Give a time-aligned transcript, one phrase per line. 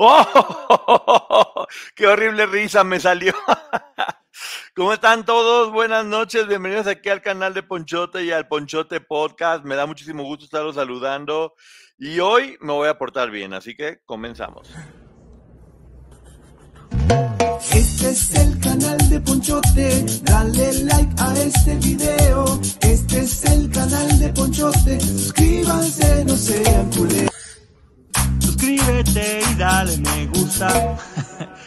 [0.00, 1.66] ¡Oh!
[1.96, 3.34] ¡Qué horrible risa me salió!
[4.76, 5.72] ¿Cómo están todos?
[5.72, 9.64] Buenas noches, bienvenidos aquí al canal de Ponchote y al Ponchote Podcast.
[9.64, 11.54] Me da muchísimo gusto estarlos saludando
[11.98, 14.70] y hoy me voy a portar bien, así que comenzamos.
[17.72, 22.60] Este es el canal de Ponchote, dale like a este video.
[22.82, 27.38] Este es el canal de Ponchote, suscríbanse, no sean culeros.
[28.68, 30.68] Suscríbete y dale me gusta.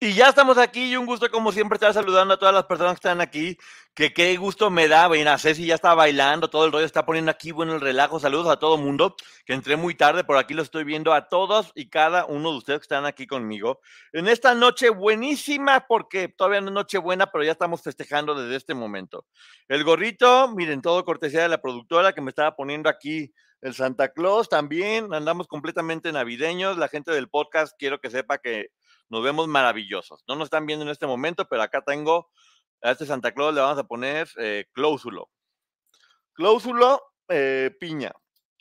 [0.00, 2.94] Y ya estamos aquí y un gusto como siempre estar saludando a todas las personas
[2.94, 3.56] que están aquí,
[3.94, 7.06] que qué gusto me da, ven a Ceci ya está bailando, todo el rollo está
[7.06, 10.52] poniendo aquí, bueno, el relajo, saludos a todo mundo, que entré muy tarde, por aquí
[10.52, 13.80] lo estoy viendo a todos y cada uno de ustedes que están aquí conmigo,
[14.12, 18.56] en esta noche buenísima, porque todavía no es noche buena, pero ya estamos festejando desde
[18.56, 19.24] este momento.
[19.68, 24.10] El gorrito, miren, todo cortesía de la productora que me estaba poniendo aquí el Santa
[24.10, 28.68] Claus también, andamos completamente navideños, la gente del podcast quiero que sepa que
[29.08, 30.24] nos vemos maravillosos.
[30.26, 32.30] No nos están viendo en este momento, pero acá tengo
[32.82, 35.30] a este Santa Claus, le vamos a poner eh, cláusulo.
[36.34, 38.12] Cláusulo eh, piña.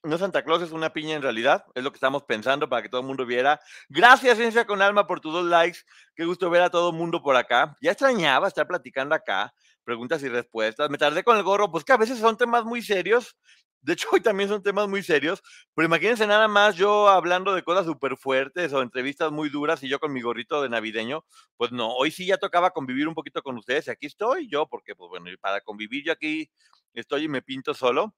[0.03, 2.89] No Santa Claus es una piña en realidad, es lo que estamos pensando para que
[2.89, 3.61] todo el mundo viera.
[3.87, 5.79] Gracias, Ciencia con Alma, por tus dos likes.
[6.13, 7.77] Qué gusto ver a todo el mundo por acá.
[7.81, 9.53] Ya extrañaba estar platicando acá,
[9.85, 10.89] preguntas y respuestas.
[10.89, 13.37] Me tardé con el gorro, pues que a veces son temas muy serios
[13.83, 15.43] de hecho, hoy también son temas muy serios,
[15.75, 19.89] pero imagínense nada más yo hablando de cosas súper fuertes o entrevistas muy duras y
[19.89, 21.25] yo con mi gorrito de navideño.
[21.57, 24.67] Pues no, hoy sí ya tocaba convivir un poquito con ustedes y aquí estoy yo,
[24.67, 26.49] porque pues bueno, para convivir yo aquí
[26.93, 28.15] estoy y me pinto solo.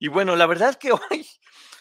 [0.00, 1.28] Y bueno, la verdad es que hoy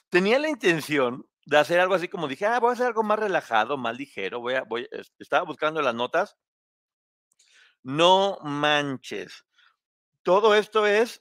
[0.10, 3.18] tenía la intención de hacer algo así como dije, ah, voy a hacer algo más
[3.18, 4.88] relajado, más ligero, voy a, voy,
[5.18, 6.38] estaba buscando las notas.
[7.82, 9.44] No manches.
[10.22, 11.20] Todo esto es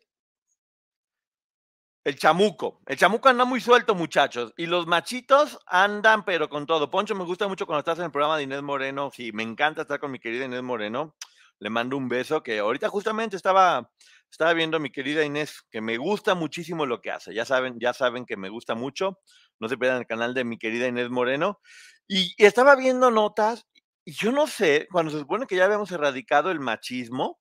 [2.05, 2.81] el chamuco.
[2.87, 4.53] El chamuco anda muy suelto, muchachos.
[4.57, 6.91] Y los machitos andan, pero con todo.
[6.91, 9.11] Poncho, me gusta mucho cuando estás en el programa de Inés Moreno.
[9.15, 11.15] Sí, me encanta estar con mi querida Inés Moreno.
[11.59, 13.89] Le mando un beso, que ahorita justamente estaba,
[14.31, 17.33] estaba viendo a mi querida Inés, que me gusta muchísimo lo que hace.
[17.35, 19.21] Ya saben, ya saben que me gusta mucho.
[19.61, 21.61] No se pierdan el canal de mi querida Inés Moreno.
[22.09, 23.67] Y, estaba viendo notas,
[24.05, 27.39] y yo no sé, cuando se supone que ya habíamos erradicado el machismo,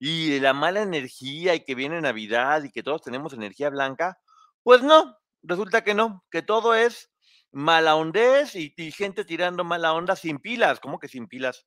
[0.00, 4.18] y la mala energía y que viene Navidad y que todos tenemos energía blanca,
[4.62, 7.12] pues no, resulta que no, que todo es
[7.52, 11.66] mala hondez y, gente tirando mala onda sin pilas, ¿cómo que sin pilas?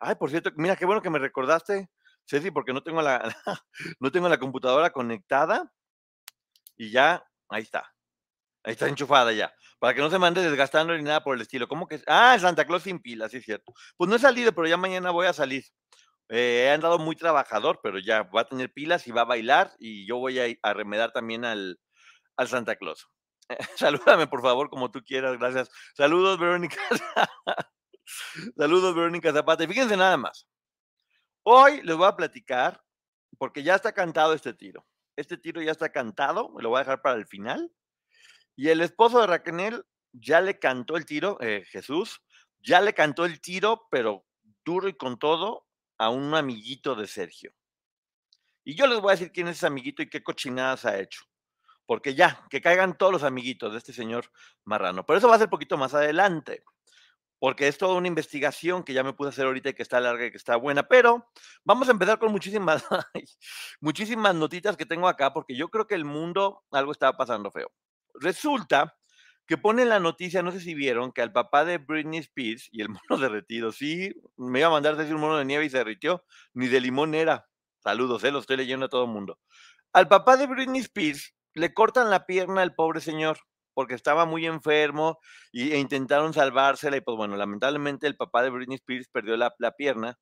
[0.00, 1.90] Ay, por cierto, mira qué bueno que me recordaste,
[2.24, 3.34] Ceci, porque no tengo la,
[3.98, 5.68] no tengo la computadora conectada
[6.76, 7.92] y ya, ahí está,
[8.62, 11.66] ahí está enchufada ya, para que no se mande desgastando ni nada por el estilo.
[11.66, 12.02] ¿Cómo que?
[12.06, 13.74] Ah, Santa Claus sin pilas, sí es cierto.
[13.96, 15.64] Pues no he salido, pero ya mañana voy a salir.
[16.30, 19.72] Eh, he andado muy trabajador, pero ya va a tener pilas y va a bailar
[19.78, 21.78] y yo voy a, a remedar también al,
[22.36, 23.08] al Santa Claus.
[23.76, 25.70] Salúdame, por favor, como tú quieras, gracias.
[25.94, 26.76] Saludos, Verónica.
[28.56, 29.64] Saludos, Verónica Zapata.
[29.64, 30.46] Y fíjense nada más.
[31.42, 32.82] Hoy les voy a platicar,
[33.38, 34.86] porque ya está cantado este tiro.
[35.16, 37.70] Este tiro ya está cantado, lo voy a dejar para el final.
[38.56, 42.22] Y el esposo de Raquel ya le cantó el tiro, eh, Jesús,
[42.60, 44.24] ya le cantó el tiro, pero
[44.64, 45.63] duro y con todo,
[45.98, 47.52] a un amiguito de Sergio.
[48.64, 51.24] Y yo les voy a decir quién es ese amiguito y qué cochinadas ha hecho.
[51.86, 54.30] Porque ya, que caigan todos los amiguitos de este señor
[54.64, 55.04] Marrano.
[55.04, 56.64] Pero eso va a ser poquito más adelante.
[57.38, 60.24] Porque es toda una investigación que ya me pude hacer ahorita y que está larga
[60.24, 60.82] y que está buena.
[60.84, 61.30] Pero
[61.62, 62.86] vamos a empezar con muchísimas,
[63.80, 67.70] muchísimas notitas que tengo acá, porque yo creo que el mundo algo estaba pasando feo.
[68.14, 68.96] Resulta
[69.46, 72.80] que pone la noticia, no sé si vieron, que al papá de Britney Spears y
[72.82, 75.78] el mono derretido, sí, me iba a mandar decir un mono de nieve y se
[75.78, 76.24] derritió,
[76.54, 77.48] ni de limón era.
[77.82, 79.38] Saludos, eh, lo estoy leyendo a todo el mundo.
[79.92, 83.38] Al papá de Britney Spears le cortan la pierna al pobre señor
[83.74, 85.18] porque estaba muy enfermo
[85.52, 90.18] e intentaron salvársela y pues bueno, lamentablemente el papá de Britney Spears perdió la pierna.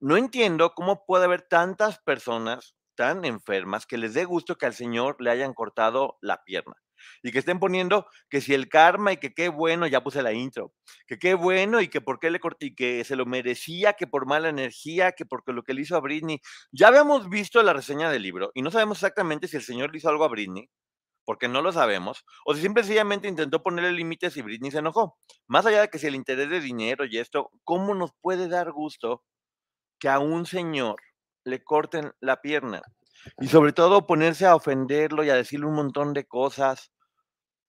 [0.00, 4.74] No entiendo cómo puede haber tantas personas tan enfermas que les dé gusto que al
[4.74, 6.74] señor le hayan cortado la pierna
[7.22, 10.32] y que estén poniendo que si el karma y que qué bueno, ya puse la
[10.32, 10.72] intro,
[11.06, 14.06] que qué bueno y que por qué le corté y que se lo merecía, que
[14.06, 16.40] por mala energía, que porque lo que le hizo a Britney.
[16.72, 19.98] Ya habíamos visto la reseña del libro y no sabemos exactamente si el señor le
[19.98, 20.68] hizo algo a Britney,
[21.24, 25.18] porque no lo sabemos, o si simplemente intentó ponerle límites y Britney se enojó.
[25.46, 28.72] Más allá de que si el interés de dinero y esto, ¿cómo nos puede dar
[28.72, 29.22] gusto
[29.98, 30.96] que a un señor
[31.44, 32.82] le corten la pierna?
[33.40, 36.90] Y sobre todo ponerse a ofenderlo y a decirle un montón de cosas.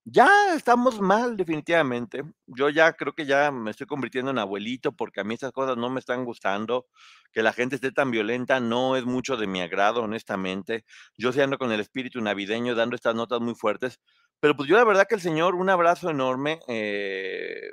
[0.06, 2.24] Ya estamos mal, definitivamente.
[2.48, 5.78] Yo ya creo que ya me estoy convirtiendo en abuelito porque a mí esas cosas
[5.78, 6.88] no me están gustando.
[7.32, 10.86] Que la gente esté tan violenta no es mucho de mi agrado, honestamente.
[11.18, 14.00] Yo sí ando con el espíritu navideño dando estas notas muy fuertes.
[14.40, 16.60] Pero pues yo la verdad que el Señor, un abrazo enorme.
[16.68, 17.72] Eh,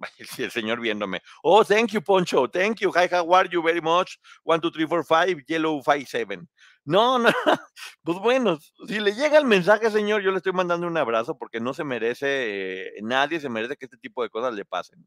[0.38, 1.22] el señor viéndome.
[1.42, 2.48] Oh, thank you, Poncho.
[2.48, 2.92] Thank you.
[2.94, 4.18] Hi, how are you very much?
[4.44, 6.48] One, two, three, four, five, yellow, five, seven.
[6.84, 7.30] No, no.
[8.02, 11.60] Pues bueno, si le llega el mensaje, señor, yo le estoy mandando un abrazo porque
[11.60, 15.06] no se merece, nadie se merece que este tipo de cosas le pasen.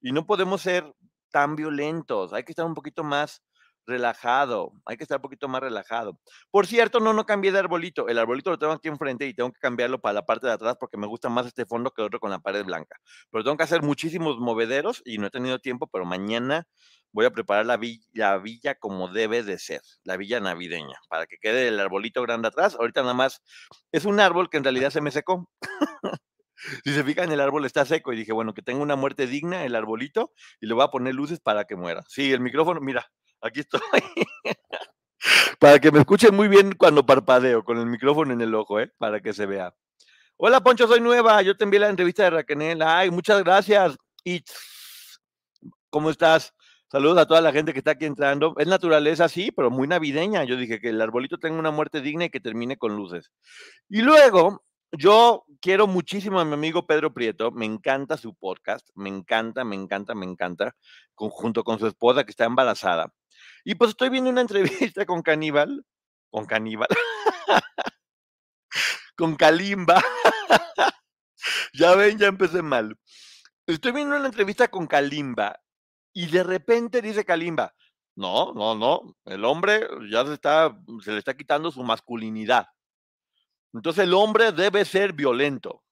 [0.00, 0.84] Y no podemos ser
[1.30, 2.32] tan violentos.
[2.32, 3.42] Hay que estar un poquito más
[3.86, 6.18] relajado, hay que estar un poquito más relajado.
[6.50, 9.52] Por cierto, no, no cambié de arbolito, el arbolito lo tengo aquí enfrente y tengo
[9.52, 12.20] que cambiarlo para la parte de atrás porque me gusta más este fondo que otro
[12.20, 12.96] con la pared blanca.
[13.30, 16.66] Pero tengo que hacer muchísimos movederos y no he tenido tiempo, pero mañana
[17.12, 17.78] voy a preparar la
[18.12, 22.48] la villa como debe de ser, la villa navideña, para que quede el arbolito grande
[22.48, 22.76] atrás.
[22.78, 23.40] Ahorita nada más
[23.92, 25.48] es un árbol que en realidad se me secó.
[26.84, 29.64] si se fijan, el árbol está seco y dije, bueno, que tenga una muerte digna
[29.64, 32.02] el arbolito y le voy a poner luces para que muera.
[32.08, 33.10] Sí, el micrófono, mira,
[33.44, 33.80] aquí estoy.
[35.60, 38.92] para que me escuchen muy bien cuando parpadeo, con el micrófono en el ojo, ¿eh?
[38.98, 39.74] para que se vea.
[40.36, 41.40] Hola, Poncho, soy nueva.
[41.42, 42.82] Yo te envié la entrevista de Raquel.
[42.82, 43.96] Ay, muchas gracias.
[44.24, 44.42] Y
[45.94, 46.52] ¿Cómo estás?
[46.90, 48.54] Saludos a toda la gente que está aquí entrando.
[48.58, 50.42] Es naturaleza, sí, pero muy navideña.
[50.42, 53.30] Yo dije que el arbolito tenga una muerte digna y que termine con luces.
[53.88, 57.52] Y luego, yo quiero muchísimo a mi amigo Pedro Prieto.
[57.52, 58.88] Me encanta su podcast.
[58.96, 60.74] Me encanta, me encanta, me encanta.
[61.14, 63.12] junto con su esposa que está embarazada.
[63.64, 65.84] Y pues estoy viendo una entrevista con Caníbal.
[66.30, 66.88] Con Caníbal.
[69.16, 70.02] con Kalimba.
[71.72, 72.98] ya ven, ya empecé mal.
[73.66, 75.58] Estoy viendo una entrevista con Kalimba
[76.12, 77.74] y de repente dice Kalimba,
[78.16, 82.68] no, no, no, el hombre ya se, está, se le está quitando su masculinidad.
[83.72, 85.82] Entonces el hombre debe ser violento.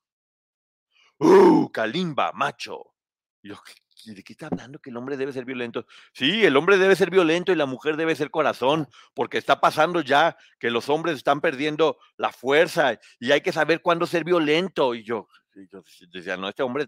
[1.19, 2.95] ¡Uh, Kalimba, macho!
[3.43, 3.57] yo,
[4.05, 5.87] ¿de qué está hablando que el hombre debe ser violento?
[6.13, 10.01] Sí, el hombre debe ser violento y la mujer debe ser corazón, porque está pasando
[10.01, 14.95] ya que los hombres están perdiendo la fuerza y hay que saber cuándo ser violento.
[14.95, 15.83] Y yo, yo
[16.13, 16.87] decía, no, este hombre,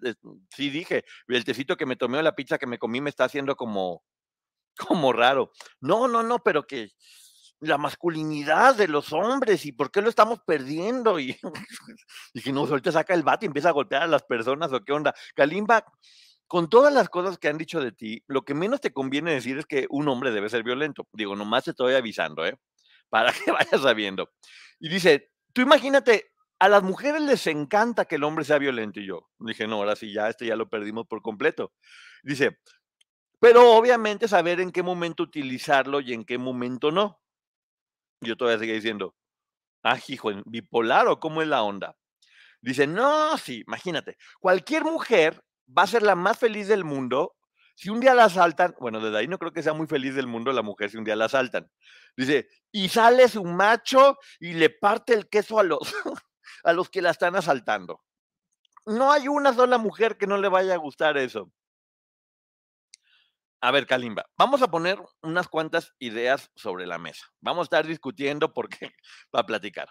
[0.50, 3.24] sí dije, el tecito que me tomé o la pizza que me comí me está
[3.24, 4.02] haciendo como,
[4.76, 5.52] como raro.
[5.80, 6.90] No, no, no, pero que
[7.60, 11.18] la masculinidad de los hombres y por qué lo estamos perdiendo.
[11.18, 11.36] Y
[12.34, 14.92] dije, no, ahorita saca el bate y empieza a golpear a las personas o qué
[14.92, 15.14] onda.
[15.34, 15.84] Kalimba,
[16.46, 19.58] con todas las cosas que han dicho de ti, lo que menos te conviene decir
[19.58, 21.06] es que un hombre debe ser violento.
[21.12, 22.58] Digo, nomás te estoy avisando, ¿eh?
[23.08, 24.30] Para que vayas sabiendo.
[24.78, 29.00] Y dice, tú imagínate a las mujeres les encanta que el hombre sea violento.
[29.00, 31.72] Y yo dije, no, ahora sí, ya este ya lo perdimos por completo.
[32.22, 32.58] Dice,
[33.40, 37.20] pero obviamente saber en qué momento utilizarlo y en qué momento no.
[38.20, 39.14] Yo todavía sigue diciendo,
[39.82, 41.96] ah, hijo, bipolar o cómo es la onda.
[42.60, 47.36] Dice, no, sí, imagínate, cualquier mujer va a ser la más feliz del mundo
[47.76, 50.28] si un día la asaltan, bueno, desde ahí no creo que sea muy feliz del
[50.28, 51.70] mundo la mujer si un día la asaltan.
[52.16, 55.80] Dice, y sale su macho y le parte el queso a los,
[56.64, 58.02] a los que la están asaltando.
[58.86, 61.50] No hay una sola mujer que no le vaya a gustar eso.
[63.60, 67.26] A ver, Kalimba, vamos a poner unas cuantas ideas sobre la mesa.
[67.40, 68.92] Vamos a estar discutiendo porque
[69.34, 69.88] va a platicar.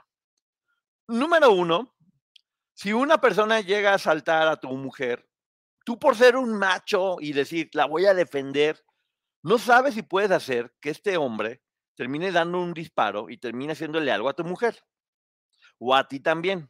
[1.07, 1.93] Número uno,
[2.75, 5.27] si una persona llega a asaltar a tu mujer,
[5.83, 8.83] tú por ser un macho y decir, la voy a defender,
[9.43, 11.61] no sabes si puedes hacer que este hombre
[11.95, 14.83] termine dando un disparo y termine haciéndole algo a tu mujer
[15.79, 16.69] o a ti también.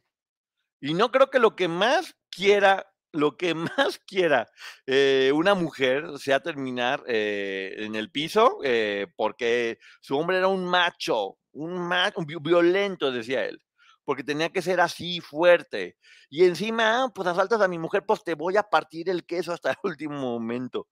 [0.80, 4.50] Y no creo que lo que más quiera, lo que más quiera
[4.86, 10.64] eh, una mujer sea terminar eh, en el piso eh, porque su hombre era un
[10.64, 13.63] macho, un macho violento, decía él.
[14.04, 15.96] Porque tenía que ser así, fuerte.
[16.30, 19.70] Y encima, pues asaltas a mi mujer, pues te voy a partir el queso hasta
[19.70, 20.88] el último momento.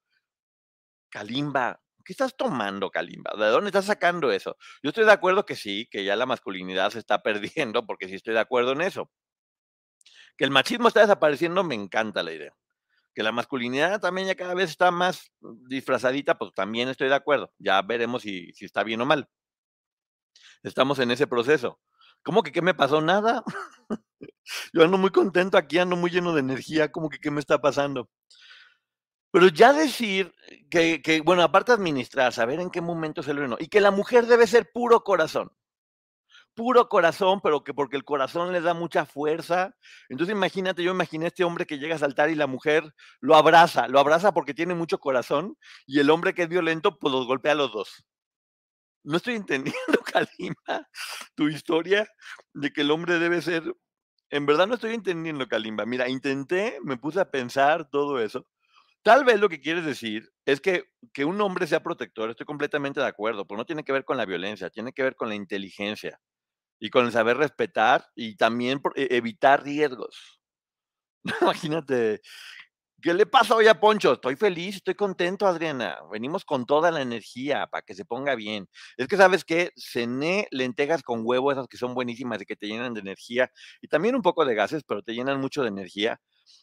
[1.11, 3.33] Kalimba, ¿qué estás tomando, Kalimba?
[3.37, 4.57] ¿De dónde estás sacando eso?
[4.83, 8.15] Yo estoy de acuerdo que sí, que ya la masculinidad se está perdiendo, porque sí
[8.15, 9.11] estoy de acuerdo en eso.
[10.37, 12.55] Que el machismo está desapareciendo, me encanta la idea.
[13.15, 15.31] Que la masculinidad también ya cada vez está más
[15.69, 17.53] disfrazadita, pues también estoy de acuerdo.
[17.59, 19.29] Ya veremos si, si está bien o mal.
[20.63, 21.79] Estamos en ese proceso.
[22.23, 23.01] ¿Cómo que qué me pasó?
[23.01, 23.43] Nada.
[24.73, 26.93] Yo ando muy contento aquí, ando muy lleno de energía.
[26.93, 28.09] ¿Cómo que qué me está pasando?
[29.33, 30.35] Pero ya decir
[30.71, 33.91] que, que bueno, aparte administrar, saber en qué momento se lo no, y que la
[33.91, 35.51] mujer debe ser puro corazón.
[36.55, 39.75] Puro corazón, pero que porque el corazón le da mucha fuerza.
[40.11, 43.89] Entonces imagínate, yo imaginé este hombre que llega a saltar y la mujer lo abraza,
[43.89, 47.53] lo abraza porque tiene mucho corazón, y el hombre que es violento, pues los golpea
[47.53, 48.05] a los dos.
[49.05, 49.75] No estoy entendiendo,
[50.13, 50.89] Kalimba,
[51.35, 52.07] tu historia
[52.55, 53.63] de que el hombre debe ser.
[54.31, 55.85] En verdad no estoy entendiendo, Kalimba.
[55.87, 58.47] Mira, intenté, me puse a pensar todo eso.
[59.03, 63.01] Tal vez lo que quieres decir es que, que un hombre sea protector, estoy completamente
[63.01, 65.37] de acuerdo, pero no tiene que ver con la violencia, tiene que ver con la
[65.37, 66.21] inteligencia
[66.81, 70.41] y con el saber respetar y también e- evitar riesgos.
[71.43, 72.21] Imagínate,
[73.03, 74.13] ¿qué le pasa hoy a Poncho?
[74.15, 75.99] Estoy feliz, estoy contento, Adriana.
[76.11, 78.69] Venimos con toda la energía para que se ponga bien.
[78.97, 79.71] Es que, ¿sabes qué?
[79.77, 83.89] Cené lentejas con huevo, esas que son buenísimas y que te llenan de energía y
[83.89, 86.21] también un poco de gases, pero te llenan mucho de energía.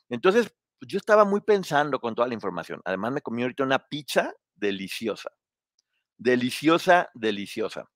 [0.10, 2.81] Entonces, yo estaba muy pensando con toda la información.
[2.86, 5.31] Además, me comí ahorita una pizza deliciosa.
[6.17, 7.89] Deliciosa, deliciosa.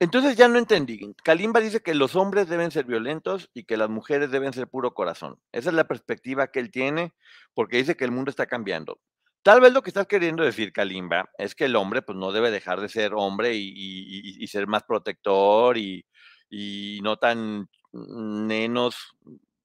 [0.00, 1.14] Entonces ya no entendí.
[1.22, 4.94] Kalimba dice que los hombres deben ser violentos y que las mujeres deben ser puro
[4.94, 5.38] corazón.
[5.52, 7.12] Esa es la perspectiva que él tiene
[7.52, 8.98] porque dice que el mundo está cambiando.
[9.42, 12.50] Tal vez lo que estás queriendo decir, Kalimba, es que el hombre pues no debe
[12.50, 16.06] dejar de ser hombre y, ser más protector y,
[16.48, 18.96] y no tan menos,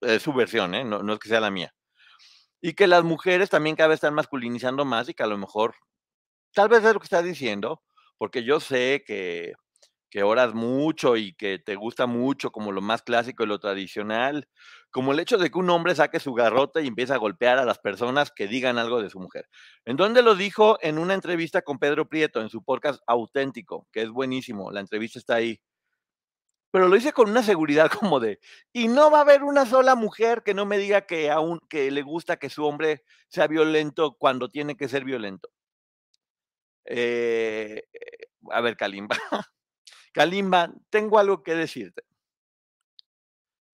[0.02, 0.84] es su versión, ¿eh?
[0.84, 1.74] no, no es que sea la mía.
[2.62, 5.76] Y que las mujeres también cada vez están masculinizando más y que a lo mejor,
[6.54, 7.84] tal vez es lo que estás diciendo,
[8.18, 9.54] porque yo sé que,
[10.16, 14.48] que oras mucho y que te gusta mucho como lo más clásico y lo tradicional,
[14.90, 17.66] como el hecho de que un hombre saque su garrote y empiece a golpear a
[17.66, 19.50] las personas que digan algo de su mujer.
[19.84, 20.78] ¿En dónde lo dijo?
[20.82, 25.20] En una entrevista con Pedro Prieto, en su podcast Auténtico, que es buenísimo, la entrevista
[25.20, 25.60] está ahí.
[26.72, 28.40] Pero lo hice con una seguridad como de,
[28.72, 31.92] y no va a haber una sola mujer que no me diga que aún que
[31.92, 35.50] le gusta que su hombre sea violento cuando tiene que ser violento.
[36.86, 39.18] Eh, eh, a ver, Kalimba.
[40.16, 42.02] Kalimba, tengo algo que decirte.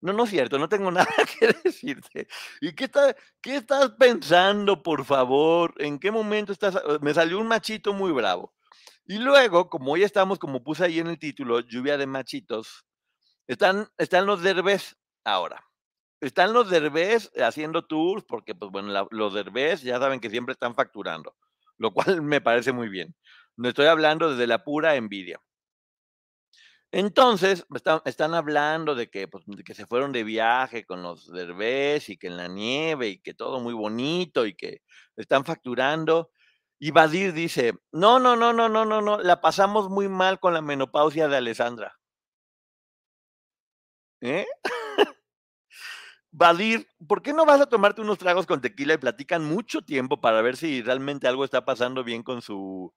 [0.02, 1.08] No, no es cierto, no tengo nada
[1.40, 2.28] que decirte.
[2.60, 5.74] ¿Y qué, está- qué estás pensando, por favor?
[5.78, 6.76] ¿En qué momento estás?
[6.76, 8.54] eh, Me salió un machito muy bravo.
[9.06, 12.86] Y luego, como hoy estamos, como puse ahí en el título, lluvia de machitos,
[13.48, 15.64] están, están los derbés ahora.
[16.22, 20.76] Están los derbés haciendo tours, porque, pues bueno, los derbés ya saben que siempre están
[20.76, 21.36] facturando,
[21.78, 23.16] lo cual me parece muy bien.
[23.58, 25.40] No estoy hablando desde la pura envidia.
[26.94, 27.66] Entonces,
[28.06, 32.18] están, hablando de que, pues, de que se fueron de viaje con los derbés y
[32.18, 34.82] que en la nieve y que todo muy bonito y que
[35.16, 36.32] están facturando.
[36.80, 40.54] Y Badir dice, no, no, no, no, no, no, no, la pasamos muy mal con
[40.54, 41.98] la menopausia de Alessandra.
[44.22, 44.46] ¿Eh?
[46.32, 50.20] Badir, ¿por qué no vas a tomarte unos tragos con tequila y platican mucho tiempo
[50.22, 52.94] para ver si realmente algo está pasando bien con su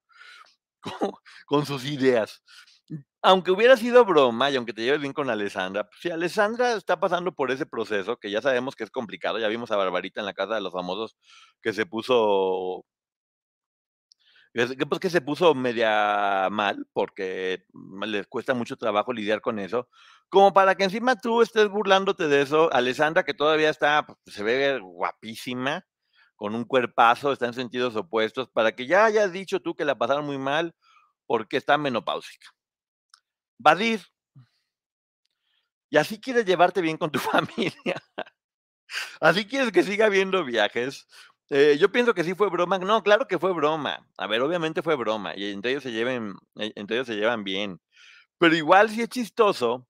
[1.47, 2.43] con sus ideas?
[3.27, 7.01] Aunque hubiera sido broma y aunque te lleves bien con Alessandra, pues, si Alessandra está
[7.01, 10.27] pasando por ese proceso, que ya sabemos que es complicado, ya vimos a Barbarita en
[10.27, 11.17] la casa de los famosos
[11.63, 12.85] que se puso
[14.55, 17.65] que pues, que se puso media mal porque
[18.07, 19.89] les cuesta mucho trabajo lidiar con eso.
[20.29, 24.45] Como para que encima tú estés burlándote de eso, Alessandra, que todavía está, pues, se
[24.45, 25.85] ve guapísima,
[26.37, 29.97] con un cuerpazo, está en sentidos opuestos, para que ya hayas dicho tú que la
[29.99, 30.75] pasaron muy mal
[31.27, 32.49] porque está menopáusica.
[33.59, 34.01] Badir,
[35.95, 38.03] y así quieres llevarte bien con tu familia.
[39.21, 41.07] Así quieres que siga habiendo viajes.
[41.51, 42.79] Eh, yo pienso que sí fue broma.
[42.79, 44.05] No, claro que fue broma.
[44.19, 45.37] A ver, obviamente fue broma.
[45.37, 47.81] Y entre ellos se lleven, eh, entre se llevan bien.
[48.39, 49.87] Pero igual sí es chistoso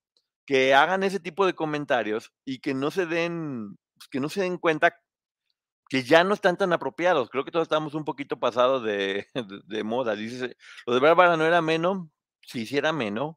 [0.46, 4.42] que hagan ese tipo de comentarios y que no se den, pues, que no se
[4.42, 5.00] den cuenta
[5.88, 7.30] que ya no están tan apropiados.
[7.30, 9.26] Creo que todos estamos un poquito pasados de,
[9.84, 10.16] moda.
[10.16, 10.54] Dices,
[10.86, 12.08] lo de Bárbara no era menos.
[12.42, 13.36] Sí, sí era menos.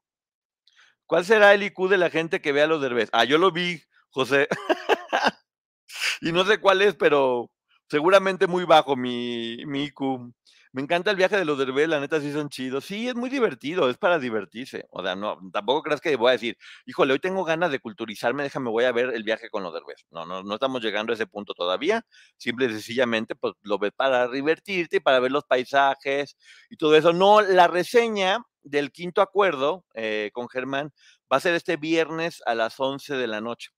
[1.08, 3.10] ¿Cuál será el IQ de la gente que vea los derbés?
[3.14, 4.48] Ah, yo lo vi, José.
[6.22, 7.50] y no sé cuál es, pero
[7.90, 10.34] seguramente muy bajo mi, mi IQ.
[10.74, 12.86] Me encanta el viaje de los Derbez, la neta sí son chidos.
[12.86, 14.86] Sí, es muy divertido, es para divertirse.
[14.92, 18.44] O sea, no, tampoco creas que voy a decir, híjole, hoy tengo ganas de culturizarme,
[18.44, 20.06] déjame, voy a ver el viaje con los Derbez.
[20.12, 22.04] No, no, no estamos llegando a ese punto todavía.
[22.38, 26.36] Simple y sencillamente, pues lo ves para divertirte y para ver los paisajes
[26.70, 27.14] y todo eso.
[27.14, 30.94] No, la reseña del quinto acuerdo eh, con Germán
[31.32, 33.70] va a ser este viernes a las 11 de la noche.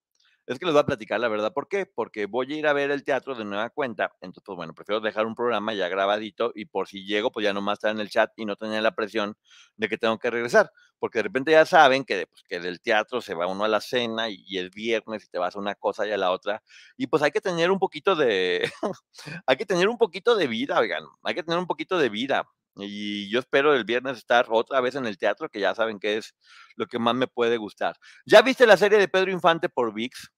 [0.48, 1.54] Es que les voy a platicar la verdad.
[1.54, 1.86] ¿Por qué?
[1.86, 4.12] Porque voy a ir a ver el teatro de nueva cuenta.
[4.20, 7.54] Entonces, pues bueno, prefiero dejar un programa ya grabadito y por si llego, pues ya
[7.54, 9.36] nomás estar en el chat y no tener la presión
[9.78, 10.72] de que tengo que regresar.
[10.98, 13.80] Porque de repente ya saben que, pues, que del teatro se va uno a la
[13.80, 16.64] cena y, y es viernes y te vas a una cosa y a la otra.
[16.98, 18.72] Y pues hay que tener un poquito de,
[19.46, 22.44] hay que tener un poquito de vida, oigan, hay que tener un poquito de vida.
[22.82, 26.18] Y yo espero el viernes estar otra vez en el teatro, que ya saben que
[26.18, 26.36] es
[26.76, 27.96] lo que más me puede gustar.
[28.26, 30.30] ¿Ya viste la serie de Pedro Infante por VIX?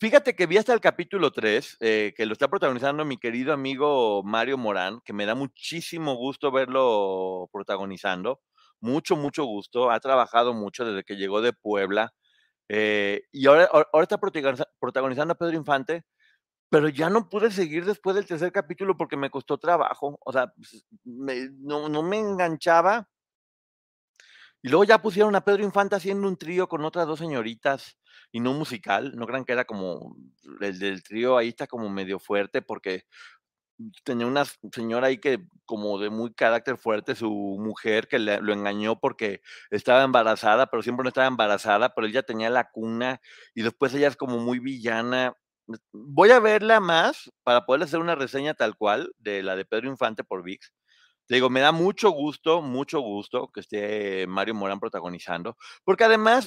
[0.00, 4.22] Fíjate que vi hasta el capítulo 3, eh, que lo está protagonizando mi querido amigo
[4.24, 8.40] Mario Morán, que me da muchísimo gusto verlo protagonizando.
[8.80, 9.90] Mucho, mucho gusto.
[9.92, 12.12] Ha trabajado mucho desde que llegó de Puebla.
[12.68, 16.04] eh, y ahora, ahora está protagoniza- protagonizando a Pedro Infante,
[16.72, 20.18] pero ya no pude seguir después del tercer capítulo porque me costó trabajo.
[20.24, 23.08] O sea, pues, no, no me enganchaba.
[24.62, 27.98] Y luego ya pusieron a Pedro Infante haciendo un trío con otras dos señoritas
[28.30, 29.12] y no musical.
[29.16, 30.16] No crean que era como
[30.60, 33.04] el del trío ahí está como medio fuerte porque
[34.04, 38.52] tenía una señora ahí que como de muy carácter fuerte, su mujer que le- lo
[38.52, 43.20] engañó porque estaba embarazada, pero siempre no estaba embarazada, pero ella tenía la cuna
[43.54, 45.34] y después ella es como muy villana.
[45.92, 49.88] Voy a verla más para poder hacer una reseña tal cual de la de Pedro
[49.88, 50.72] Infante por VIX.
[51.26, 56.46] Te digo, me da mucho gusto, mucho gusto que esté Mario Morán protagonizando, porque además,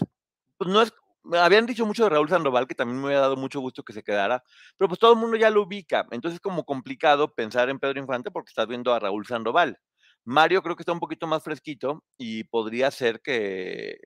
[0.58, 0.94] pues no es,
[1.34, 4.04] habían dicho mucho de Raúl Sandoval, que también me había dado mucho gusto que se
[4.04, 4.44] quedara,
[4.78, 8.00] pero pues todo el mundo ya lo ubica, entonces es como complicado pensar en Pedro
[8.00, 9.80] Infante porque estás viendo a Raúl Sandoval.
[10.26, 13.98] Mario creo que está un poquito más fresquito y podría ser que,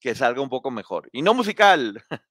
[0.00, 1.08] que salga un poco mejor.
[1.12, 2.02] Y no musical.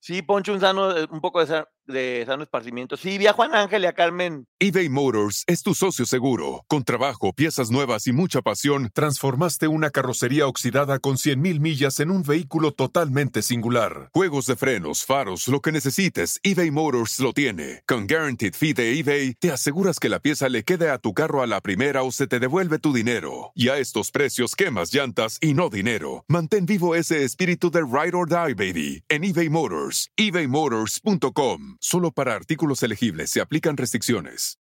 [0.00, 2.96] Sí, Poncho, un, sano, eh, un poco de, de sano esparcimiento.
[2.96, 6.64] Sí, vi a Juan Ángel y a Carmen eBay Motors es tu socio seguro.
[6.68, 12.10] Con trabajo, piezas nuevas y mucha pasión, transformaste una carrocería oxidada con 100.000 millas en
[12.10, 14.10] un vehículo totalmente singular.
[14.12, 17.82] Juegos de frenos, faros, lo que necesites, eBay Motors lo tiene.
[17.86, 21.42] Con Guaranteed Fee de eBay, te aseguras que la pieza le quede a tu carro
[21.42, 23.52] a la primera o se te devuelve tu dinero.
[23.54, 26.26] Y a estos precios, quemas llantas y no dinero.
[26.28, 29.89] Mantén vivo ese espíritu de Ride or Die, baby, en eBay Motors.
[30.16, 31.76] ebaymotors.com.
[31.80, 34.58] Solo para artículos elegibles se aplican restricciones.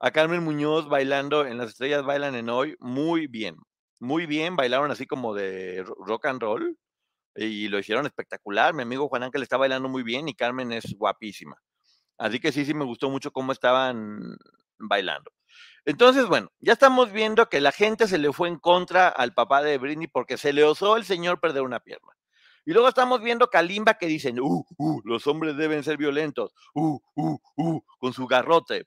[0.00, 3.56] a Carmen Muñoz bailando en Las Estrellas Bailan en Hoy, muy bien,
[3.98, 6.78] muy bien, bailaron así como de ro- rock and roll
[7.34, 8.74] y lo hicieron espectacular.
[8.74, 11.56] Mi amigo Juan Ángel está bailando muy bien y Carmen es guapísima.
[12.16, 14.36] Así que sí, sí me gustó mucho cómo estaban
[14.78, 15.32] bailando.
[15.84, 19.62] Entonces, bueno, ya estamos viendo que la gente se le fue en contra al papá
[19.62, 22.12] de Britney porque se le osó el señor perder una pierna.
[22.68, 26.98] Y luego estamos viendo Kalimba que dicen, uh, uh, los hombres deben ser violentos, uh,
[27.14, 28.86] uh, uh, con su garrote.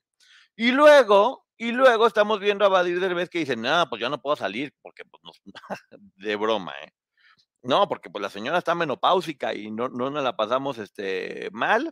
[0.56, 4.22] Y luego, y luego estamos viendo a Badir Derbez que dicen, no, pues yo no
[4.22, 5.24] puedo salir, porque pues
[6.16, 6.94] de broma, ¿eh?
[7.64, 11.92] No, porque pues la señora está menopáusica y no, no nos la pasamos este, mal.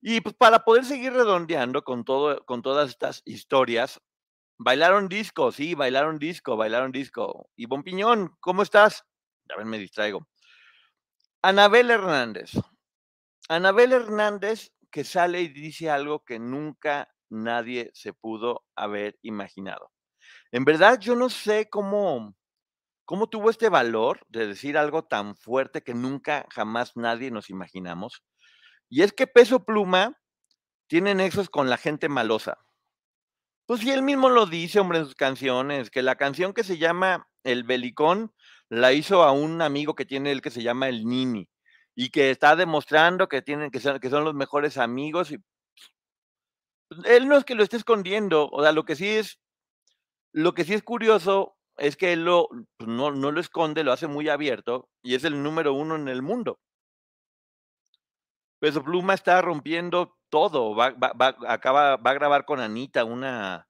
[0.00, 4.00] Y pues para poder seguir redondeando con, todo, con todas estas historias,
[4.56, 7.50] bailaron disco, sí, bailaron disco, bailaron disco.
[7.54, 9.04] Y Piñón, ¿cómo estás?
[9.50, 10.26] A ver, me distraigo.
[11.46, 12.52] Anabel Hernández.
[13.50, 19.92] Anabel Hernández que sale y dice algo que nunca nadie se pudo haber imaginado.
[20.52, 22.34] En verdad, yo no sé cómo,
[23.04, 28.24] cómo tuvo este valor de decir algo tan fuerte que nunca jamás nadie nos imaginamos.
[28.88, 30.18] Y es que Peso Pluma
[30.86, 32.56] tiene nexos con la gente malosa.
[33.66, 36.78] Pues sí, él mismo lo dice, hombre, en sus canciones, que la canción que se
[36.78, 38.32] llama El Belicón
[38.74, 41.48] la hizo a un amigo que tiene él que se llama El Nini
[41.94, 45.38] y que está demostrando que tienen que son, que son los mejores amigos y
[46.88, 49.40] pues, él no es que lo esté escondiendo, o sea, lo que sí es
[50.32, 53.92] lo que sí es curioso es que él lo pues, no, no lo esconde, lo
[53.92, 56.58] hace muy abierto y es el número uno en el mundo.
[58.60, 60.74] Peso Pluma está rompiendo todo.
[60.74, 63.68] Va, va, va, acaba, va a grabar con Anita una,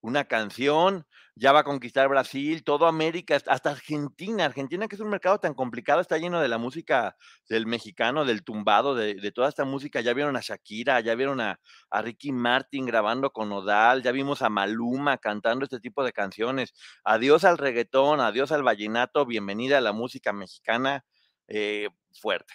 [0.00, 1.04] una canción,
[1.38, 4.46] ya va a conquistar Brasil, todo América, hasta Argentina.
[4.46, 7.14] Argentina, que es un mercado tan complicado, está lleno de la música
[7.48, 10.00] del mexicano, del tumbado, de, toda esta música.
[10.00, 14.40] Ya vieron a Shakira, ya vieron a, a, Ricky Martin grabando con Odal, ya vimos
[14.40, 16.72] a Maluma cantando este tipo de canciones.
[17.04, 21.04] Adiós al reggaetón, adiós al vallenato, bienvenida a la música mexicana
[21.48, 22.54] eh, fuerte.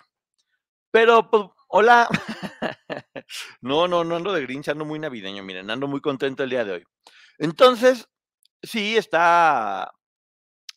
[0.90, 2.10] Pero pues, Hola.
[3.62, 6.66] no, no, no ando de Grinch, ando muy navideño, miren, ando muy contento el día
[6.66, 6.84] de hoy.
[7.38, 8.10] Entonces,
[8.64, 9.92] sí, está.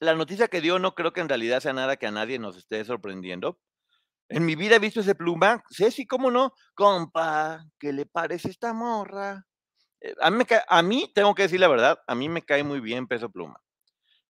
[0.00, 2.56] La noticia que dio no creo que en realidad sea nada que a nadie nos
[2.56, 3.58] esté sorprendiendo.
[4.28, 5.62] En mi vida he visto ese pluma.
[5.70, 6.54] Sí, cómo no.
[6.74, 9.46] Compa, ¿qué le parece esta morra?
[10.00, 13.30] Eh, a, mí tengo que decir la verdad, a mí me cae muy bien Peso
[13.30, 13.60] Pluma.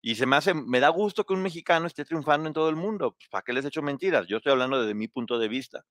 [0.02, 2.76] Y se me hace, me da gusto que un mexicano esté triunfando en todo el
[2.76, 3.12] mundo.
[3.13, 4.28] Pues, ¿Para qué les he hecho mentiras?
[4.28, 5.86] Yo estoy hablando desde mi punto de vista.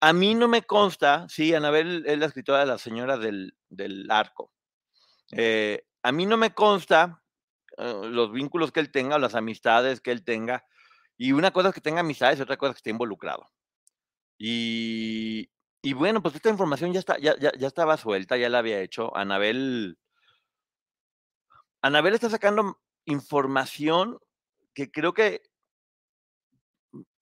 [0.00, 4.08] A mí no me consta, sí, Anabel es la escritora de la señora del, del
[4.10, 4.52] arco.
[5.32, 7.22] Eh, a mí no me consta
[7.76, 10.64] eh, los vínculos que él tenga, las amistades que él tenga.
[11.16, 13.50] Y una cosa es que tenga amistades y otra cosa es que esté involucrado.
[14.38, 15.50] Y,
[15.82, 18.80] y bueno, pues esta información ya, está, ya, ya, ya estaba suelta, ya la había
[18.80, 19.16] hecho.
[19.16, 19.98] Anabel,
[21.82, 24.18] Anabel está sacando información
[24.74, 25.42] que creo que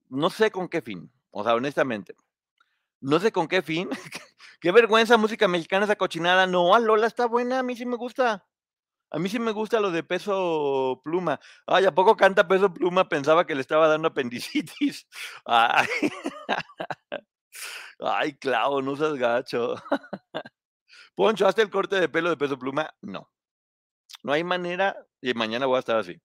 [0.09, 2.15] no sé con qué fin, o sea, honestamente.
[3.01, 3.89] No sé con qué fin.
[4.61, 6.47] qué vergüenza música mexicana esa cochinada.
[6.47, 8.47] No, Lola está buena, a mí sí me gusta.
[9.11, 11.41] A mí sí me gusta lo de peso pluma.
[11.67, 13.09] Ay, ¿a poco canta peso pluma?
[13.09, 15.07] Pensaba que le estaba dando apendicitis.
[15.47, 15.87] Ay,
[18.01, 19.75] Ay Clau, no seas gacho.
[21.17, 22.91] Poncho, ¿hazte el corte de pelo de peso pluma?
[23.03, 23.31] No.
[24.23, 26.21] No hay manera, y mañana voy a estar así.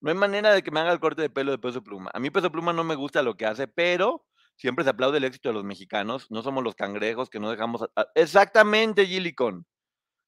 [0.00, 2.10] No hay manera de que me haga el corte de pelo de peso pluma.
[2.14, 5.24] A mí peso pluma no me gusta lo que hace, pero siempre se aplaude el
[5.24, 6.30] éxito de los mexicanos.
[6.30, 7.86] No somos los cangrejos que no dejamos.
[8.14, 9.66] Exactamente, Gilicon.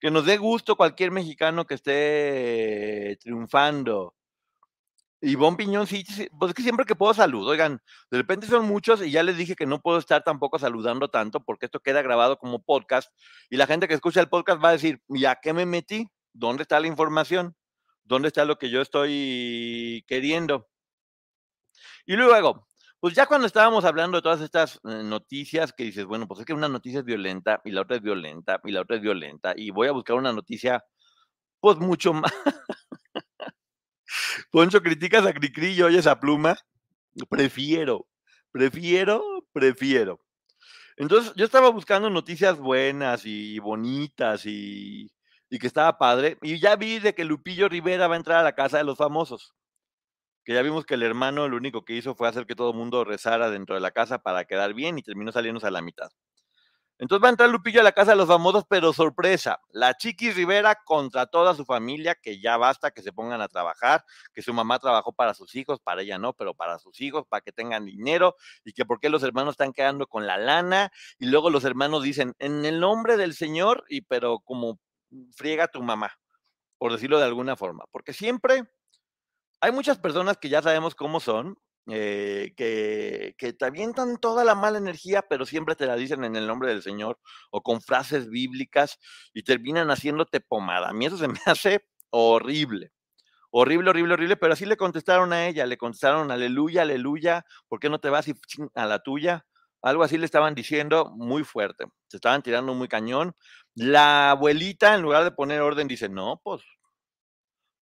[0.00, 4.14] Que nos dé gusto cualquier mexicano que esté triunfando.
[5.20, 6.04] Y Bon Piñón, sí,
[6.38, 7.80] pues es que siempre que puedo saludo, oigan,
[8.10, 11.40] de repente son muchos y ya les dije que no puedo estar tampoco saludando tanto
[11.42, 13.10] porque esto queda grabado como podcast
[13.48, 16.06] y la gente que escucha el podcast va a decir, ¿ya qué me metí?
[16.34, 17.56] ¿Dónde está la información?
[18.04, 20.68] ¿Dónde está lo que yo estoy queriendo?
[22.04, 22.68] Y luego,
[23.00, 26.46] pues ya cuando estábamos hablando de todas estas eh, noticias que dices, bueno, pues es
[26.46, 29.52] que una noticia es violenta y la otra es violenta y la otra es violenta
[29.56, 30.82] y voy a buscar una noticia
[31.60, 32.32] pues mucho más.
[34.50, 36.56] Poncho, criticas a Cricri y oyes a Pluma.
[37.28, 38.06] Prefiero,
[38.50, 40.20] prefiero, prefiero.
[40.96, 45.10] Entonces yo estaba buscando noticias buenas y bonitas y,
[45.50, 46.38] y que estaba padre.
[46.42, 48.96] Y ya vi de que Lupillo Rivera va a entrar a la casa de los
[48.98, 49.54] famosos
[50.46, 52.76] que ya vimos que el hermano lo único que hizo fue hacer que todo el
[52.76, 56.08] mundo rezara dentro de la casa para quedar bien y terminó saliéndose a la mitad.
[56.98, 60.30] Entonces va a entrar Lupillo a la casa de los famosos, pero sorpresa, la Chiqui
[60.30, 64.54] Rivera contra toda su familia, que ya basta que se pongan a trabajar, que su
[64.54, 67.84] mamá trabajó para sus hijos, para ella no, pero para sus hijos, para que tengan
[67.84, 71.64] dinero, y que por qué los hermanos están quedando con la lana, y luego los
[71.64, 74.78] hermanos dicen, en el nombre del Señor, y pero como
[75.34, 76.12] friega tu mamá,
[76.78, 78.64] por decirlo de alguna forma, porque siempre
[79.60, 84.54] hay muchas personas que ya sabemos cómo son, eh, que, que te avientan toda la
[84.54, 87.18] mala energía, pero siempre te la dicen en el nombre del Señor
[87.50, 88.98] o con frases bíblicas
[89.32, 90.88] y terminan haciéndote pomada.
[90.88, 92.92] A mí eso se me hace horrible.
[93.50, 97.88] Horrible, horrible, horrible, pero así le contestaron a ella, le contestaron aleluya, aleluya, ¿por qué
[97.88, 98.26] no te vas
[98.74, 99.46] a la tuya?
[99.82, 103.34] Algo así le estaban diciendo muy fuerte, se estaban tirando muy cañón.
[103.74, 106.62] La abuelita, en lugar de poner orden, dice, no, pues,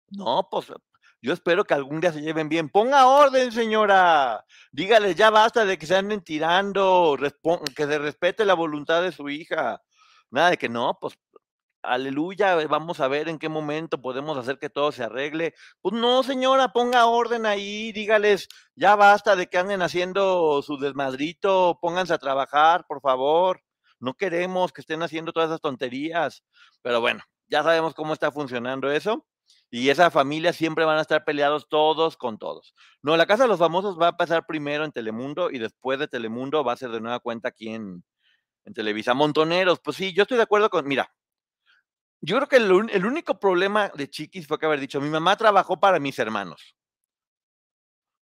[0.09, 0.71] no, pues
[1.25, 2.69] yo espero que algún día se lleven bien.
[2.69, 4.45] Ponga orden, señora.
[4.71, 7.17] Dígale, ya basta de que se anden tirando,
[7.75, 9.81] que se respete la voluntad de su hija.
[10.29, 11.17] Nada de que no, pues
[11.81, 15.55] aleluya, vamos a ver en qué momento podemos hacer que todo se arregle.
[15.81, 21.79] Pues no, señora, ponga orden ahí, dígales, ya basta de que anden haciendo su desmadrito,
[21.81, 23.61] pónganse a trabajar, por favor.
[23.99, 26.43] No queremos que estén haciendo todas esas tonterías.
[26.83, 29.25] Pero bueno, ya sabemos cómo está funcionando eso
[29.71, 32.73] y esa familia siempre van a estar peleados todos con todos.
[33.01, 36.07] No, la Casa de los Famosos va a pasar primero en Telemundo y después de
[36.07, 38.03] Telemundo va a ser de nueva cuenta aquí en,
[38.73, 39.13] Televisa.
[39.13, 41.13] Montoneros, pues sí, yo estoy de acuerdo con, mira,
[42.19, 45.79] yo creo que el, único problema de Chiquis fue que haber dicho, mi mamá trabajó
[45.79, 46.75] para mis hermanos.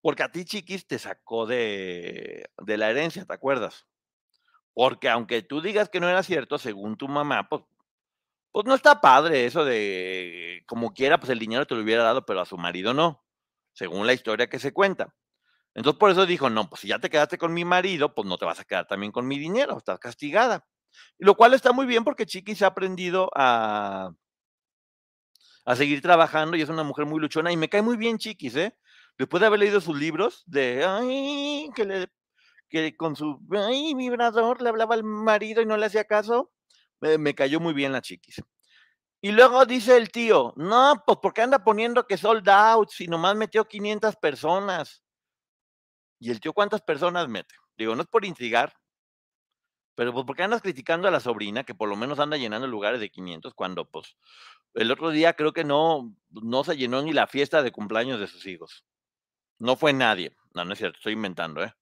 [0.02, 3.86] Porque a ti Chiquis te sacó de, de la herencia, ¿te acuerdas?
[4.74, 7.64] Porque aunque tú digas que no era cierto, según tu mamá, pues
[8.52, 12.26] pues no está padre eso de como quiera, pues el dinero te lo hubiera dado,
[12.26, 13.24] pero a su marido no,
[13.74, 15.14] según la historia que se cuenta.
[15.74, 18.38] Entonces por eso dijo, no, pues si ya te quedaste con mi marido, pues no
[18.38, 20.66] te vas a quedar también con mi dinero, estás castigada.
[21.18, 24.12] Lo cual está muy bien porque Chiqui se ha aprendido a,
[25.66, 28.56] a seguir trabajando y es una mujer muy luchona y me cae muy bien Chiquis,
[28.56, 28.78] ¿eh?
[29.18, 32.08] Después de haber leído sus libros de, ay, que, le,
[32.70, 36.52] que con su ay, vibrador le hablaba al marido y no le hacía caso,
[37.02, 38.42] me, cayó muy bien la chiquis.
[39.22, 43.36] Y luego dice el tío, no, pues porque anda poniendo que sold out si nomás
[43.36, 45.04] metió 500 personas.
[46.20, 47.56] ¿Y el tío cuántas personas mete?
[47.78, 48.74] Digo, no es por intrigar,
[49.96, 52.66] Pero pues, ¿por qué andas criticando a la sobrina que por lo menos anda llenando
[52.68, 54.16] lugares de 500 cuando pues
[54.74, 58.28] el otro día creo que no, no se llenó ni la fiesta de cumpleaños de
[58.28, 58.86] sus hijos?
[59.60, 60.36] No fue nadie.
[60.54, 61.74] No, no es cierto, estoy inventando, ¿eh?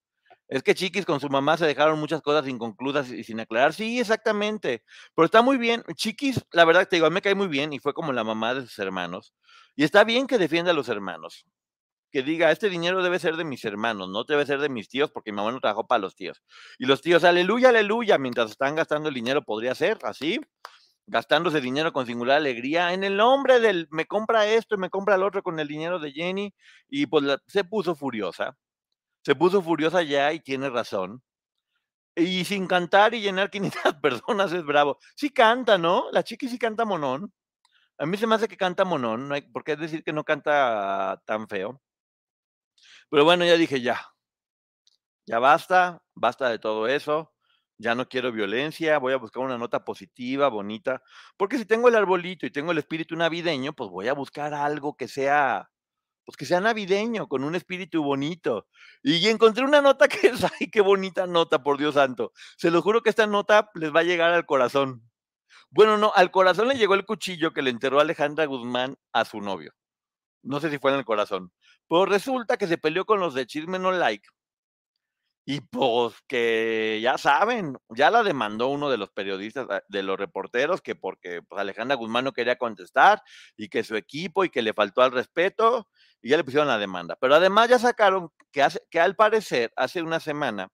[0.50, 3.74] Es que Chiquis con su mamá se dejaron muchas cosas inconclusas y sin aclarar.
[3.74, 4.84] Sí, exactamente.
[5.16, 5.84] Pero está muy bien.
[5.96, 8.24] Chiquis, la verdad te digo, a mí me cae muy bien y fue como la
[8.24, 9.34] mamá de sus hermanos.
[9.76, 11.46] Y está bien que defienda a los hermanos.
[12.12, 15.12] Que diga, este dinero debe ser de mis hermanos, no debe ser de mis tíos,
[15.12, 16.42] porque mi mamá no trabajó para los tíos.
[16.80, 20.40] Y los tíos, aleluya, aleluya, mientras están gastando el dinero, podría ser así,
[21.08, 25.16] gastándose dinero con singular alegría, en el nombre del me compra esto y me compra
[25.16, 26.54] el otro con el dinero de Jenny.
[26.90, 28.58] Y pues la- se puso furiosa
[29.22, 31.24] se puso furiosa ya y tiene razón.
[32.16, 35.00] Y sin cantar y llenar 500 personas es bravo.
[35.16, 36.12] Sí canta, ¿no?
[36.12, 37.34] La chiqui sí canta monón.
[38.00, 40.24] A mí se me hace que canta monón, no hay por qué decir que no
[40.26, 41.82] canta tan feo.
[43.10, 44.00] Pero bueno, ya dije ya.
[45.26, 47.34] Ya basta, basta de todo eso.
[47.78, 51.02] Ya no quiero violencia, voy a buscar una nota positiva, bonita.
[51.38, 54.98] Porque si tengo el arbolito y tengo el espíritu navideño, pues voy a buscar algo
[54.98, 55.70] que sea
[56.26, 58.68] pues que sea navideño, con un espíritu bonito.
[59.04, 62.32] Y encontré una nota que es, ay, qué bonita nota, por Dios santo.
[62.58, 65.10] Se lo juro que esta nota les va a llegar al corazón.
[65.72, 69.42] Bueno, no, al corazón le llegó el cuchillo que le enterró Alejandra Guzmán a su
[69.42, 69.74] novio.
[70.44, 71.52] No sé si fue en el corazón.
[71.88, 74.28] Pero resulta que se peleó con los de Chisme No Like.
[75.46, 80.20] Y pues que ya saben, ya la demandó uno de los periodistas, ah, de los
[80.20, 83.24] reporteros, que porque pues, Alejandra Guzmán no quería contestar
[83.58, 85.88] y que su equipo y que le faltó al respeto
[86.22, 87.18] y ya le pusieron la demanda.
[87.20, 90.70] Pero además ya sacaron que, hace, que al parecer hace una semana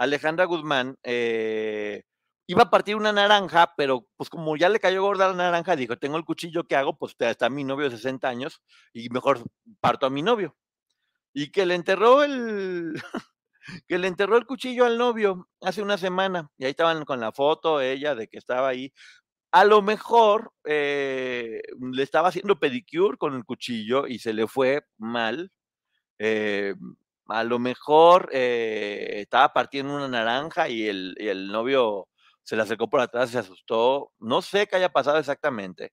[0.00, 2.04] Alejandra Guzmán eh,
[2.46, 5.98] iba a partir una naranja, pero pues como ya le cayó gorda la naranja, dijo,
[5.98, 8.62] tengo el cuchillo que hago, pues está mi novio de 60 años
[8.94, 9.42] y mejor
[9.78, 10.56] parto a mi novio.
[11.34, 12.94] Y que le enterró el...
[13.86, 16.50] que le enterró el cuchillo al novio hace una semana.
[16.56, 18.94] Y ahí estaban con la foto ella de que estaba ahí.
[19.52, 24.84] A lo mejor eh, le estaba haciendo pedicure con el cuchillo y se le fue
[24.98, 25.50] mal.
[26.18, 26.74] Eh,
[27.28, 32.08] a lo mejor eh, estaba partiendo una naranja y el, el novio
[32.42, 34.12] se le acercó por atrás y se asustó.
[34.18, 35.92] No sé qué haya pasado exactamente.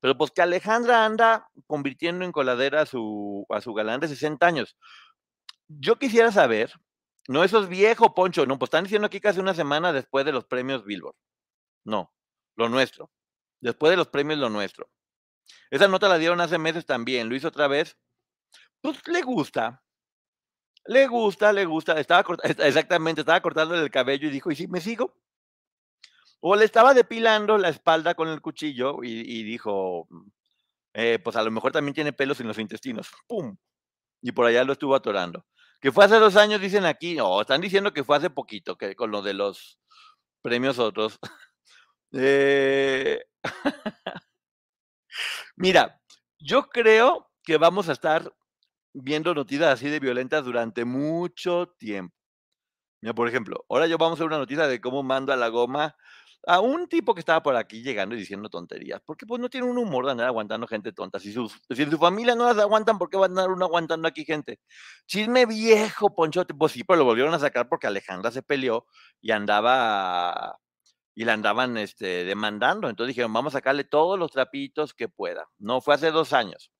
[0.00, 4.46] Pero pues que Alejandra anda convirtiendo en coladera a su, a su galán de 60
[4.46, 4.76] años.
[5.68, 6.72] Yo quisiera saber,
[7.28, 8.46] no, eso es viejo, Poncho.
[8.46, 11.16] No, pues están diciendo aquí casi una semana después de los premios Billboard.
[11.84, 12.12] No,
[12.56, 13.10] lo nuestro.
[13.60, 14.88] Después de los premios, lo nuestro.
[15.70, 17.28] Esa nota la dieron hace meses también.
[17.28, 17.96] Lo hizo otra vez.
[18.80, 19.82] Pues le gusta.
[20.86, 21.98] Le gusta, le gusta.
[21.98, 25.14] Estaba exactamente, estaba cortándole el cabello y dijo, ¿y si me sigo?
[26.40, 30.06] O le estaba depilando la espalda con el cuchillo y, dijo,
[30.94, 33.10] eh, pues a lo mejor también tiene pelos en los intestinos.
[33.26, 33.56] ¡Pum!
[34.22, 35.44] Y por allá lo estuvo atorando.
[35.80, 37.16] Que fue hace dos años, dicen aquí.
[37.16, 39.78] No, están diciendo que fue hace poquito, que con lo de los
[40.42, 41.18] premios otros.
[42.18, 43.24] Eh...
[45.56, 46.00] Mira,
[46.38, 48.32] yo creo que vamos a estar
[48.92, 52.14] viendo noticias así de violentas durante mucho tiempo.
[53.00, 55.48] Mira, por ejemplo, ahora yo vamos a ver una noticia de cómo mando a la
[55.48, 55.96] goma
[56.46, 59.66] a un tipo que estaba por aquí llegando y diciendo tonterías, porque pues no tiene
[59.66, 61.18] un humor de andar aguantando gente tonta.
[61.18, 64.06] Si, sus, si su familia no las aguantan, ¿por qué van a andar uno aguantando
[64.06, 64.60] aquí gente?
[65.06, 68.86] Chisme viejo, Ponchote, pues sí, pero lo volvieron a sacar porque Alejandra se peleó
[69.20, 70.58] y andaba
[71.16, 72.88] y la andaban este, demandando.
[72.88, 75.48] Entonces dijeron, vamos a sacarle todos los trapitos que pueda.
[75.58, 76.70] No, fue hace dos años.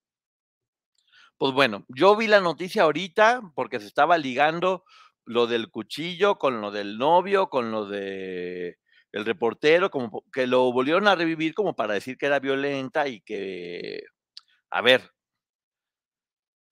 [1.39, 4.85] Pues bueno, yo vi la noticia ahorita porque se estaba ligando
[5.25, 8.79] lo del cuchillo con lo del novio, con lo de
[9.13, 13.23] el reportero, como que lo volvieron a revivir como para decir que era violenta y
[13.23, 14.03] que,
[14.71, 15.11] a ver,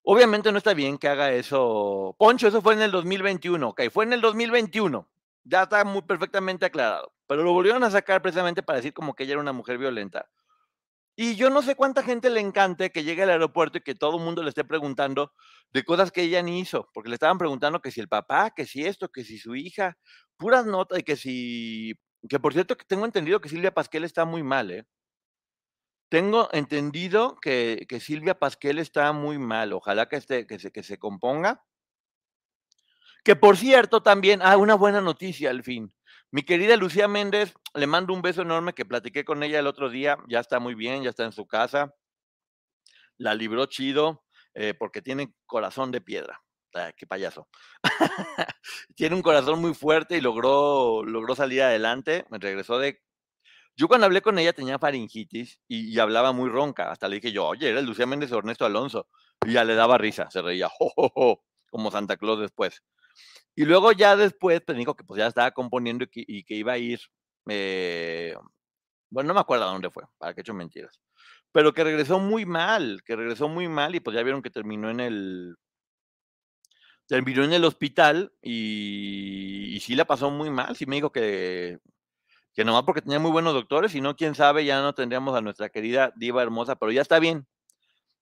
[0.03, 2.15] obviamente no está bien que haga eso.
[2.19, 5.09] Poncho, eso fue en el 2021, ok, fue en el 2021,
[5.45, 9.25] ya está muy perfectamente aclarado, pero lo volvieron a sacar precisamente para decir como que
[9.25, 10.29] ella era una mujer violenta.
[11.17, 14.17] Y yo no sé cuánta gente le encante que llegue al aeropuerto y que todo
[14.19, 15.33] el mundo le esté preguntando
[15.73, 18.67] de cosas que ella ni hizo, porque le estaban preguntando que si el papá, que
[18.67, 19.97] si esto, que si su hija,
[20.37, 21.95] puras notas y que si
[22.29, 24.87] que por cierto, que tengo entendido que Silvia Pasquel está muy mal, ¿eh?
[26.09, 29.73] Tengo entendido que, que Silvia Pasquel está muy mal.
[29.73, 31.65] Ojalá que, esté, que, se, que se componga.
[33.25, 35.93] Que por cierto, también, ah, una buena noticia al fin.
[36.35, 39.89] Mi querida Lucía Méndez, le mando un beso enorme que platiqué con ella el otro
[39.89, 40.19] día.
[40.27, 41.95] Ya está muy bien, ya está en su casa.
[43.19, 46.43] La libró chido eh, porque tiene corazón de piedra.
[46.97, 47.47] Qué payaso.
[48.97, 52.25] Tiene un corazón muy fuerte y logró, logró salir adelante.
[52.31, 53.01] Me regresó de.
[53.77, 56.91] Yo cuando hablé con ella tenía faringitis y, hablaba muy ronca.
[56.91, 59.07] Hasta le dije yo, oye, eres Lucía Méndez o Ernesto Alonso.
[59.47, 62.83] Y ya le daba risa, se reía, jo, como Santa Claus después.
[63.55, 66.79] Y luego ya después, pues dijo que pues ya estaba componiendo y que, iba a
[66.79, 67.01] ir,
[67.49, 68.35] eh,
[69.11, 71.01] bueno, no me acuerdo dónde fue, para que he hecho mentiras,
[71.53, 74.91] pero que regresó muy mal, que regresó muy mal y pues ya vieron que terminó
[74.91, 75.57] en el,
[77.07, 81.79] terminó en el hospital y, y sí la pasó muy mal, sí me dijo que,
[82.55, 85.41] que nomás porque tenía muy buenos doctores, y no, quién sabe, ya no tendríamos a
[85.41, 87.47] nuestra querida diva hermosa, pero ya está bien,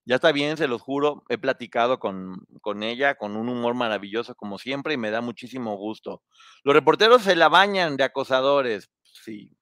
[0.05, 4.35] ya está bien, se los juro, he platicado con, con ella con un humor maravilloso
[4.35, 6.23] como siempre y me da muchísimo gusto.
[6.63, 9.55] Los reporteros se la bañan de acosadores, sí,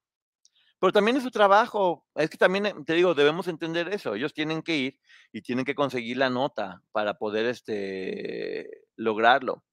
[0.81, 2.07] pero también es su trabajo.
[2.15, 4.15] Es que también, eh, te digo, debemos entender eso.
[4.15, 4.99] Ellos tienen que ir
[5.31, 9.63] y tienen que conseguir la nota para poder este, lograrlo.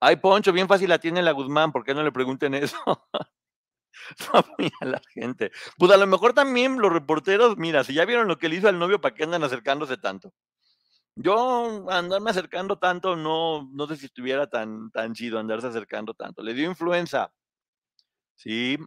[0.00, 2.76] Ay, Poncho, bien fácil la tiene la Guzmán, ¿por qué no le pregunten eso?
[4.80, 5.50] a la gente.
[5.78, 8.68] Pues a lo mejor también los reporteros, mira, si ya vieron lo que le hizo
[8.68, 10.32] al novio, ¿para qué andan acercándose tanto?
[11.14, 16.42] Yo andarme acercando tanto, no, no sé si estuviera tan, tan chido andarse acercando tanto.
[16.42, 17.32] Le dio influenza.
[18.36, 18.78] Sí,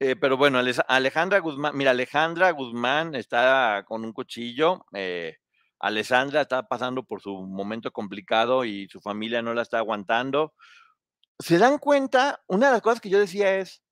[0.00, 4.84] eh, pero bueno, Alejandra Guzmán, mira, Alejandra Guzmán está con un cuchillo.
[4.92, 5.36] Eh,
[5.78, 10.54] Alessandra está pasando por su momento complicado y su familia no la está aguantando.
[11.38, 12.42] ¿Se dan cuenta?
[12.46, 13.83] Una de las cosas que yo decía es,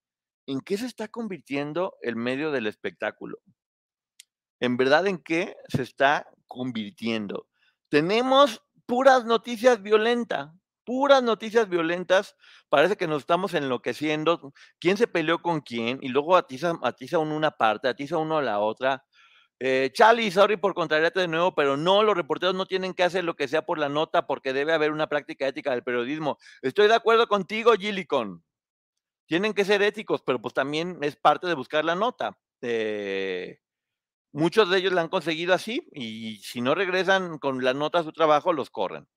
[0.47, 3.39] ¿en qué se está convirtiendo el medio del espectáculo?
[4.61, 7.49] ¿En verdad en qué se está convirtiendo?
[7.89, 10.51] Tenemos puras noticias violentas,
[10.85, 12.37] puras noticias violentas,
[12.69, 17.37] parece que nos estamos enloqueciendo, quién se peleó con quién, y luego atiza, atiza uno
[17.37, 19.05] una parte, atiza uno la otra.
[19.59, 23.23] Eh, Charlie, sorry por contrariarte de nuevo, pero no, los reporteros no tienen que hacer
[23.23, 26.39] lo que sea por la nota porque debe haber una práctica ética del periodismo.
[26.63, 28.43] Estoy de acuerdo contigo, Gillicon.
[29.27, 32.39] Tienen que ser éticos, pero pues también es parte de buscar la nota.
[32.61, 33.59] Eh,
[34.33, 38.05] muchos de ellos la han conseguido así y si no regresan con la nota a
[38.05, 39.09] su trabajo, los corren.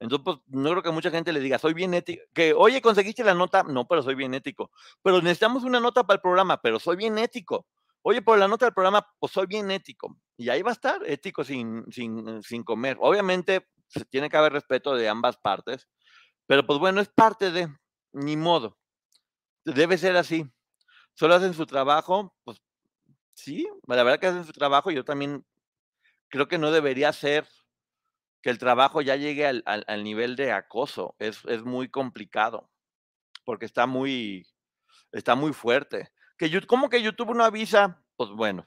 [0.00, 3.24] Entonces, pues, no creo que mucha gente le diga, soy bien ético, que, oye, conseguiste
[3.24, 4.70] la nota, no, pero soy bien ético.
[5.02, 7.66] Pero necesitamos una nota para el programa, pero soy bien ético.
[8.02, 10.16] Oye, por la nota del programa, pues soy bien ético.
[10.36, 12.96] Y ahí va a estar, ético sin, sin, sin comer.
[13.00, 15.88] Obviamente, se tiene que haber respeto de ambas partes,
[16.46, 17.68] pero pues bueno, es parte de,
[18.12, 18.78] ni modo.
[19.74, 20.46] Debe ser así.
[21.14, 22.60] Solo hacen su trabajo, pues
[23.34, 25.44] sí, la verdad que hacen su trabajo, yo también
[26.28, 27.46] creo que no debería ser
[28.42, 31.16] que el trabajo ya llegue al, al, nivel de acoso.
[31.18, 32.70] Es, es, muy complicado
[33.44, 34.46] porque está muy,
[35.12, 36.12] está muy fuerte.
[36.36, 38.00] Que, ¿Cómo que YouTube no avisa?
[38.16, 38.66] Pues bueno,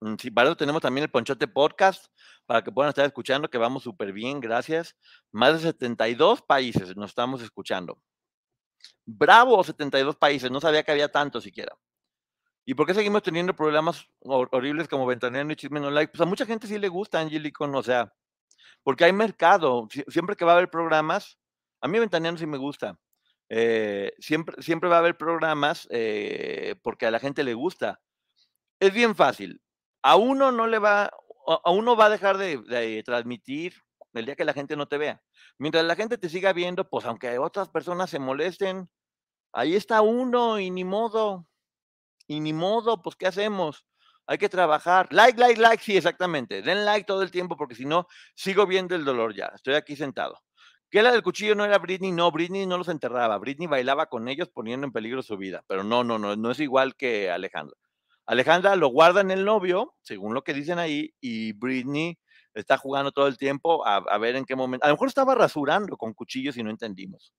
[0.00, 2.06] mm, sí, para eso tenemos también el Ponchote Podcast
[2.46, 4.96] para que puedan estar escuchando, que vamos súper bien, gracias.
[5.32, 8.00] Más de 72 países nos estamos escuchando.
[9.12, 11.76] Bravo, 72 países, no sabía que había tanto siquiera.
[12.64, 16.12] ¿Y por qué seguimos teniendo problemas horribles como Ventaneando y Chisme No Like?
[16.12, 18.14] Pues a mucha gente sí le gusta Angelicon, o sea,
[18.84, 19.88] porque hay mercado.
[20.06, 21.38] Siempre que va a haber programas,
[21.80, 22.98] a mí Ventaneando sí me gusta.
[23.48, 28.00] Eh, siempre, siempre va a haber programas eh, porque a la gente le gusta.
[28.78, 29.60] Es bien fácil.
[30.02, 31.10] A uno no le va,
[31.46, 33.74] a uno va a dejar de, de, transmitir
[34.12, 35.20] el día que la gente no te vea.
[35.58, 38.88] Mientras la gente te siga viendo, pues aunque otras personas se molesten,
[39.52, 41.46] ahí está uno y ni modo.
[42.26, 43.84] Y ni modo, pues ¿qué hacemos?
[44.30, 45.08] hay que trabajar.
[45.10, 46.62] Like, like, like, sí, exactamente.
[46.62, 49.50] Den like todo el tiempo porque si no, sigo viendo el dolor ya.
[49.56, 50.38] Estoy aquí sentado.
[50.88, 52.12] ¿Qué la del cuchillo no era Britney?
[52.12, 53.38] No, Britney no los enterraba.
[53.38, 55.64] Britney bailaba con ellos poniendo en peligro su vida.
[55.66, 57.76] Pero no, no, no, no es igual que Alejandra.
[58.24, 62.16] Alejandra lo guarda en el novio, según lo que dicen ahí, y Britney
[62.54, 64.86] está jugando todo el tiempo a, a ver en qué momento.
[64.86, 67.32] A lo mejor estaba rasurando con cuchillos y no entendimos.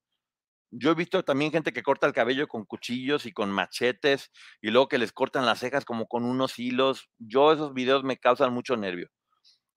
[0.74, 4.30] Yo he visto también gente que corta el cabello con cuchillos y con machetes
[4.62, 7.10] y luego que les cortan las cejas como con unos hilos.
[7.18, 9.08] Yo esos videos me causan mucho nervio.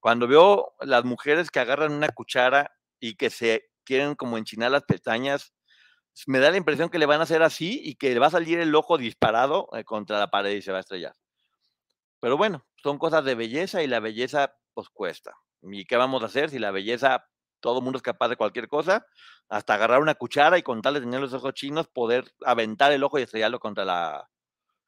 [0.00, 4.84] Cuando veo las mujeres que agarran una cuchara y que se quieren como enchinar las
[4.84, 5.52] pestañas,
[6.26, 8.30] me da la impresión que le van a hacer así y que le va a
[8.30, 11.12] salir el ojo disparado eh, contra la pared y se va a estrellar.
[12.20, 15.34] Pero bueno, son cosas de belleza y la belleza pues cuesta.
[15.60, 17.26] ¿Y qué vamos a hacer si la belleza
[17.60, 19.06] todo el mundo es capaz de cualquier cosa,
[19.48, 23.04] hasta agarrar una cuchara y con tal de tener los ojos chinos, poder aventar el
[23.04, 24.28] ojo y estrellarlo contra la,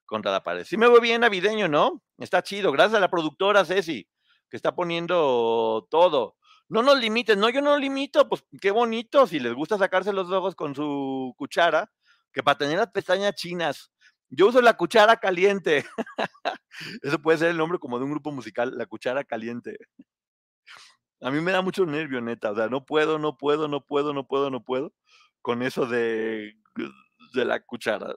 [0.06, 0.64] contra la pared.
[0.64, 2.02] Sí me veo bien navideño, ¿no?
[2.18, 2.72] Está chido.
[2.72, 4.08] Gracias a la productora Ceci,
[4.48, 6.36] que está poniendo todo.
[6.68, 10.30] No nos limiten, no, yo no limito, pues qué bonito, si les gusta sacarse los
[10.30, 11.90] ojos con su cuchara,
[12.32, 13.90] que para tener las pestañas chinas.
[14.30, 15.86] Yo uso la cuchara caliente.
[17.02, 19.78] Eso puede ser el nombre como de un grupo musical, la cuchara caliente.
[21.20, 22.52] A mí me da mucho nervio, neta.
[22.52, 24.92] O sea, no puedo, no puedo, no puedo, no puedo, no puedo
[25.42, 26.56] con eso de,
[27.34, 28.14] de la cuchara.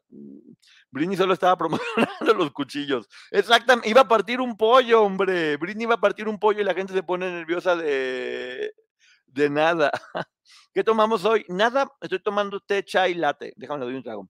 [0.89, 3.07] Britney solo estaba promocionando los cuchillos.
[3.31, 5.57] Exactamente, iba a partir un pollo, hombre.
[5.57, 8.73] Britney iba a partir un pollo y la gente se pone nerviosa de,
[9.27, 9.91] de nada.
[10.73, 11.45] ¿Qué tomamos hoy?
[11.49, 13.53] Nada, estoy tomando té, chai, latte.
[13.55, 14.29] Déjame le doy un trago.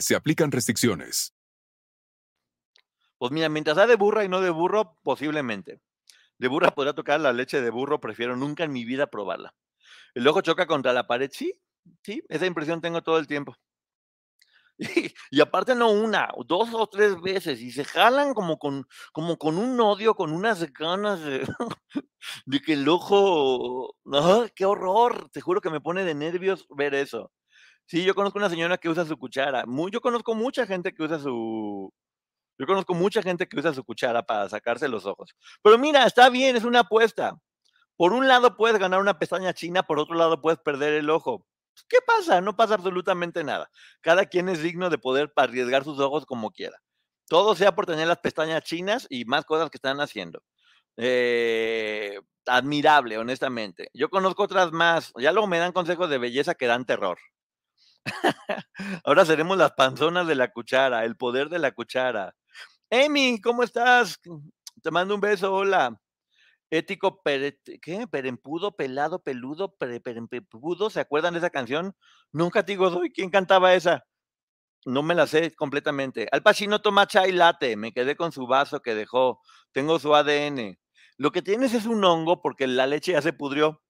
[0.00, 1.34] se aplican restricciones.
[3.18, 5.80] Pues mira, mientras sea de burra y no de burro, posiblemente.
[6.38, 9.54] De burra podría tocar la leche de burro, prefiero nunca en mi vida probarla.
[10.14, 11.54] El ojo choca contra la pared, sí,
[12.02, 13.54] sí, esa impresión tengo todo el tiempo.
[15.30, 19.58] Y, aparte no una, dos o tres veces, y se jalan como con, como con
[19.58, 21.46] un odio, con unas ganas de,
[22.66, 25.30] que el ojo, ¡ah, qué horror!
[25.30, 27.30] Te juro que me pone de nervios ver eso.
[27.86, 29.64] Sí, yo conozco una señora que usa su cuchara.
[29.90, 31.92] Yo conozco mucha gente que usa su.
[32.58, 35.34] Yo conozco mucha gente que usa su cuchara para sacarse los ojos.
[35.62, 37.38] Pero mira, está bien, es una apuesta.
[37.96, 41.46] Por un lado puedes ganar una pestaña china, por otro lado puedes perder el ojo.
[41.88, 42.40] ¿Qué pasa?
[42.40, 43.70] No pasa absolutamente nada.
[44.00, 46.78] Cada quien es digno de poder arriesgar sus ojos como quiera.
[47.28, 50.42] Todo sea por tener las pestañas chinas y más cosas que están haciendo.
[50.96, 53.88] Eh, admirable, honestamente.
[53.94, 55.12] Yo conozco otras más.
[55.18, 57.18] Ya luego me dan consejos de belleza que dan terror.
[59.04, 62.34] Ahora seremos las panzonas de la cuchara, el poder de la cuchara.
[62.90, 64.20] Amy, ¿cómo estás?
[64.82, 66.00] Te mando un beso, hola.
[66.70, 67.22] Ético,
[67.82, 68.06] ¿qué?
[68.10, 71.94] Perempudo, pelado, peludo, perempudo, ¿se acuerdan de esa canción?
[72.32, 74.04] Nunca te digo, doy, ¿quién cantaba esa?
[74.86, 76.28] No me la sé completamente.
[76.32, 79.40] Al Pacino toma chai latte, me quedé con su vaso que dejó,
[79.72, 80.78] tengo su ADN.
[81.18, 83.81] Lo que tienes es un hongo porque la leche ya se pudrió.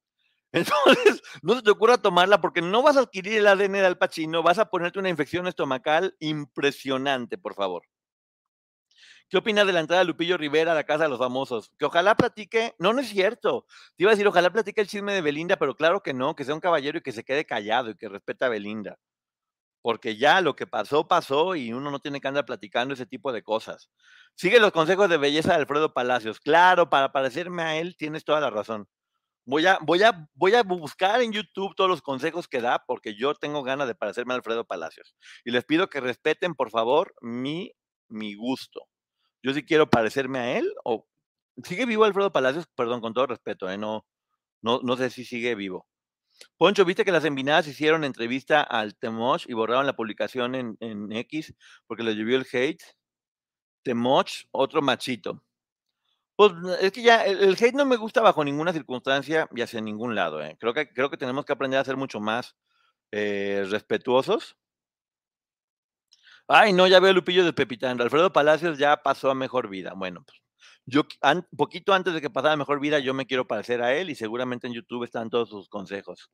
[0.52, 3.98] Entonces, no se te ocurra tomarla porque no vas a adquirir el ADN de Al
[3.98, 7.84] Pacino, vas a ponerte una infección estomacal impresionante, por favor.
[9.32, 11.72] ¿Qué opinas de la entrada de Lupillo Rivera a la Casa de los Famosos?
[11.78, 13.64] Que ojalá platique, no, no es cierto.
[13.96, 16.44] Te iba a decir, ojalá platique el chisme de Belinda, pero claro que no, que
[16.44, 18.98] sea un caballero y que se quede callado y que respeta a Belinda.
[19.80, 23.32] Porque ya lo que pasó, pasó y uno no tiene que andar platicando ese tipo
[23.32, 23.90] de cosas.
[24.34, 26.38] Sigue los consejos de belleza de Alfredo Palacios.
[26.38, 28.86] Claro, para parecerme a él tienes toda la razón.
[29.44, 33.16] Voy a, voy, a, voy a buscar en YouTube todos los consejos que da porque
[33.16, 35.14] yo tengo ganas de parecerme a Alfredo Palacios.
[35.44, 37.72] Y les pido que respeten, por favor, mi,
[38.08, 38.86] mi gusto.
[39.42, 41.06] Yo sí quiero parecerme a él o...
[41.64, 42.66] ¿Sigue vivo Alfredo Palacios?
[42.74, 43.76] Perdón, con todo respeto, ¿eh?
[43.76, 44.06] no,
[44.62, 45.86] no, sé si sigue vivo.
[46.56, 51.12] Poncho, ¿viste que las envinadas hicieron entrevista al Temoch y borraron la publicación en, en
[51.12, 51.54] X
[51.86, 52.82] porque le llovió el hate?
[53.82, 55.42] Temoch, otro machito.
[56.50, 60.16] Pues es que ya el, hate no me gusta bajo ninguna circunstancia y hacia ningún
[60.16, 60.42] lado.
[60.42, 60.56] ¿eh?
[60.58, 62.56] Creo, que, creo que tenemos que aprender a ser mucho más
[63.12, 64.56] eh, respetuosos.
[66.48, 68.00] Ay, no, ya veo Lupillo de Pepitán.
[68.00, 69.92] Alfredo Palacios ya pasó a mejor vida.
[69.94, 70.42] Bueno, pues
[70.84, 71.02] yo,
[71.56, 74.16] poquito antes de que pasara a mejor vida, yo me quiero parecer a él y
[74.16, 76.28] seguramente en YouTube están todos sus consejos.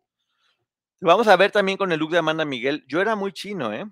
[1.02, 2.82] Vamos a ver también con el look de Amanda Miguel.
[2.88, 3.84] Yo era muy chino, ¿eh?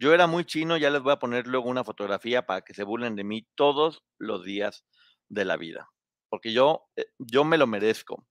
[0.00, 2.84] Yo era muy chino, ya les voy a poner luego una fotografía para que se
[2.84, 4.84] burlen de mí todos los días
[5.28, 5.90] de la vida,
[6.28, 8.24] porque yo, eh, yo me lo merezco.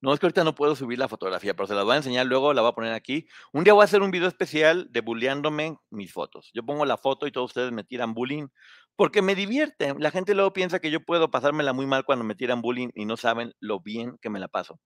[0.00, 2.24] No es que ahorita no puedo subir la fotografía, pero se la voy a enseñar
[2.24, 3.26] luego, la voy a poner aquí.
[3.52, 6.50] Un día voy a hacer un video especial de bulleándome mis fotos.
[6.54, 8.48] Yo pongo la foto y todos ustedes me tiran bullying
[8.96, 9.94] porque me divierte.
[9.98, 13.04] La gente luego piensa que yo puedo pasármela muy mal cuando me tiran bullying y
[13.04, 14.80] no saben lo bien que me la paso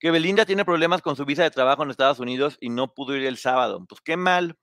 [0.00, 3.14] que Belinda tiene problemas con su visa de trabajo en Estados Unidos y no pudo
[3.14, 3.84] ir el sábado.
[3.86, 4.58] Pues qué mal.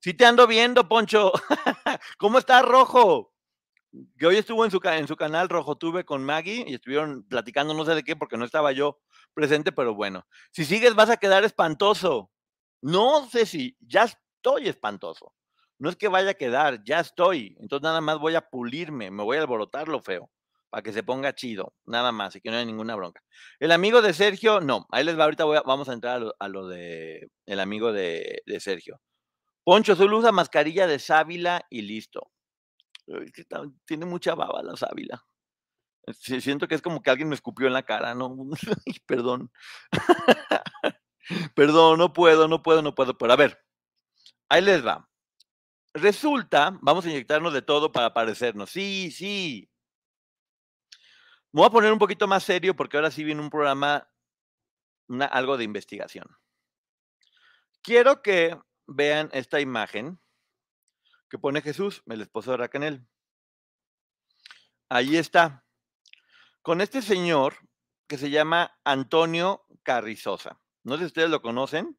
[0.00, 1.32] Sí te ando viendo, Poncho.
[2.18, 3.32] ¿Cómo está Rojo?
[4.18, 7.72] Que hoy estuvo en su, en su canal Rojo Tuve con Maggie y estuvieron platicando
[7.72, 9.00] no sé de qué porque no estaba yo
[9.32, 10.26] presente, pero bueno.
[10.52, 12.30] Si sigues vas a quedar espantoso.
[12.82, 15.34] No sé si ya estoy espantoso.
[15.78, 17.56] No es que vaya a quedar, ya estoy.
[17.58, 20.30] Entonces nada más voy a pulirme, me voy a alborotar lo feo
[20.70, 23.22] para que se ponga chido, nada más, y que no haya ninguna bronca.
[23.58, 27.28] El amigo de Sergio, no, ahí les va, ahorita vamos a entrar a lo, de
[27.46, 29.00] el amigo de, Sergio.
[29.64, 32.30] Poncho, solo usa mascarilla de sábila y listo.
[33.84, 35.24] Tiene mucha baba la sábila.
[36.12, 38.36] Siento que es como que alguien me escupió en la cara, ¿no?
[39.06, 39.50] Perdón.
[41.54, 43.18] Perdón, no puedo, no puedo, no puedo.
[43.18, 43.60] Pero a ver,
[44.48, 45.08] ahí les va.
[45.94, 48.70] Resulta, vamos a inyectarnos de todo para parecernos.
[48.70, 49.69] Sí, sí,
[51.52, 54.08] me voy a poner un poquito más serio porque ahora sí viene un programa,
[55.30, 56.26] algo de investigación.
[57.82, 60.20] Quiero que vean esta imagen
[61.28, 63.06] que pone Jesús, el esposo de Raquel.
[64.88, 65.64] Ahí está.
[66.62, 67.56] con este señor
[68.06, 70.60] que se llama Antonio Carrizosa.
[70.82, 71.98] No sé si ustedes lo conocen,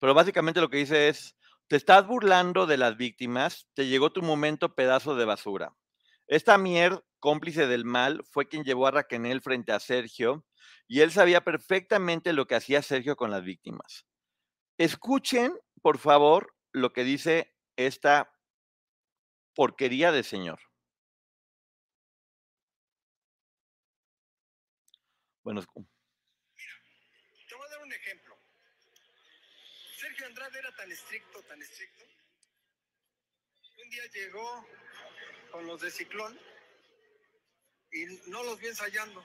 [0.00, 1.36] pero básicamente lo que dice es,
[1.68, 5.76] te estás burlando de las víctimas, te llegó tu momento pedazo de basura.
[6.26, 10.44] Esta mier, cómplice del mal, fue quien llevó a Raquel frente a Sergio
[10.88, 14.06] y él sabía perfectamente lo que hacía Sergio con las víctimas.
[14.78, 18.32] Escuchen, por favor, lo que dice esta
[19.54, 20.60] porquería de señor.
[25.42, 25.68] Bueno, te
[27.54, 28.36] voy a dar un ejemplo.
[29.96, 32.04] Sergio Andrade era tan estricto, tan estricto.
[33.82, 34.66] Un día llegó
[35.52, 36.38] con los de Ciclón
[37.92, 39.24] y no los vi ensayando.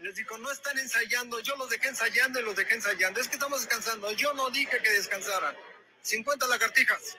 [0.00, 3.20] Les digo, no están ensayando, yo los dejé ensayando y los dejé ensayando.
[3.20, 4.12] Es que estamos descansando.
[4.12, 5.56] Yo no dije que descansaran.
[6.02, 7.16] 50 lagartijas.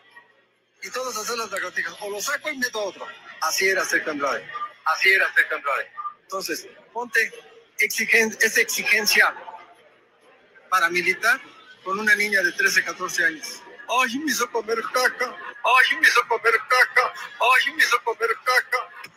[0.83, 1.95] Y todos hacen las lagartijas.
[2.01, 3.07] O lo saco y meto otro.
[3.41, 4.47] Así era Sergio Andrade.
[4.85, 5.91] Así era Sergio Andrade.
[6.21, 7.31] Entonces, ponte
[7.79, 9.35] exigen, esa exigencia
[10.69, 11.41] paramilitar
[11.83, 13.61] con una niña de 13, 14 años.
[13.89, 15.25] Ay, me hizo comer caca.
[15.25, 17.13] Ay, me hizo comer caca.
[17.39, 19.11] Ay, me hizo comer caca.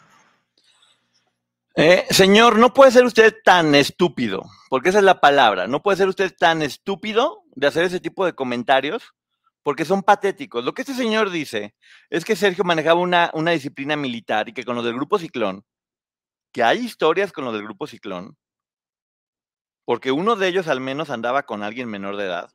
[1.77, 5.67] Eh, señor, no puede ser usted tan estúpido, porque esa es la palabra.
[5.67, 9.15] No puede ser usted tan estúpido de hacer ese tipo de comentarios,
[9.63, 10.65] porque son patéticos.
[10.65, 11.75] Lo que este señor dice
[12.11, 15.65] es que Sergio manejaba una, una disciplina militar y que con lo del grupo Ciclón,
[16.53, 18.37] que hay historias con lo del grupo Ciclón,
[19.85, 22.53] porque uno de ellos al menos andaba con alguien menor de edad.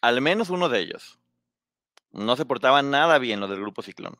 [0.00, 1.18] Al menos uno de ellos.
[2.12, 4.16] No se portaba nada bien lo del grupo Ciclón.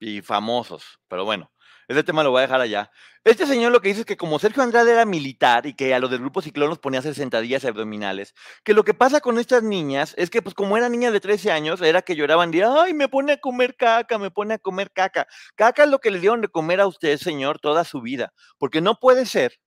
[0.00, 1.50] Y famosos, pero bueno,
[1.88, 2.90] ese tema lo voy a dejar allá.
[3.24, 5.98] Este señor lo que dice es que como Sergio Andrade era militar y que a
[5.98, 9.38] los del grupo Ciclón los ponía a hacer sentadillas abdominales, que lo que pasa con
[9.38, 12.64] estas niñas es que pues como eran niñas de 13 años, era que lloraban de,
[12.64, 15.26] ay, me pone a comer caca, me pone a comer caca.
[15.56, 18.32] Caca es lo que le dieron de comer a usted, señor, toda su vida.
[18.58, 19.58] Porque no puede ser,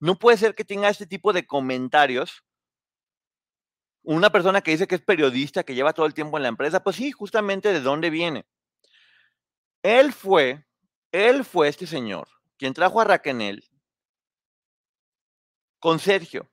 [0.00, 2.42] no puede ser que tenga este tipo de comentarios
[4.02, 6.82] una persona que dice que es periodista, que lleva todo el tiempo en la empresa,
[6.82, 8.46] pues sí, justamente de dónde viene.
[9.86, 10.66] Él fue
[11.12, 12.26] él fue este señor
[12.58, 13.62] quien trajo a Raquel
[15.78, 16.50] con Sergio,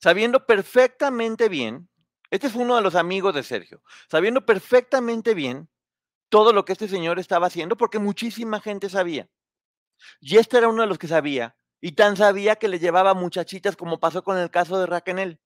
[0.00, 1.88] sabiendo perfectamente bien,
[2.30, 5.68] este es uno de los amigos de Sergio, sabiendo perfectamente bien
[6.28, 9.28] todo lo que este señor estaba haciendo, porque muchísima gente sabía.
[10.20, 13.74] Y este era uno de los que sabía, y tan sabía que le llevaba muchachitas
[13.74, 15.40] como pasó con el caso de Raquel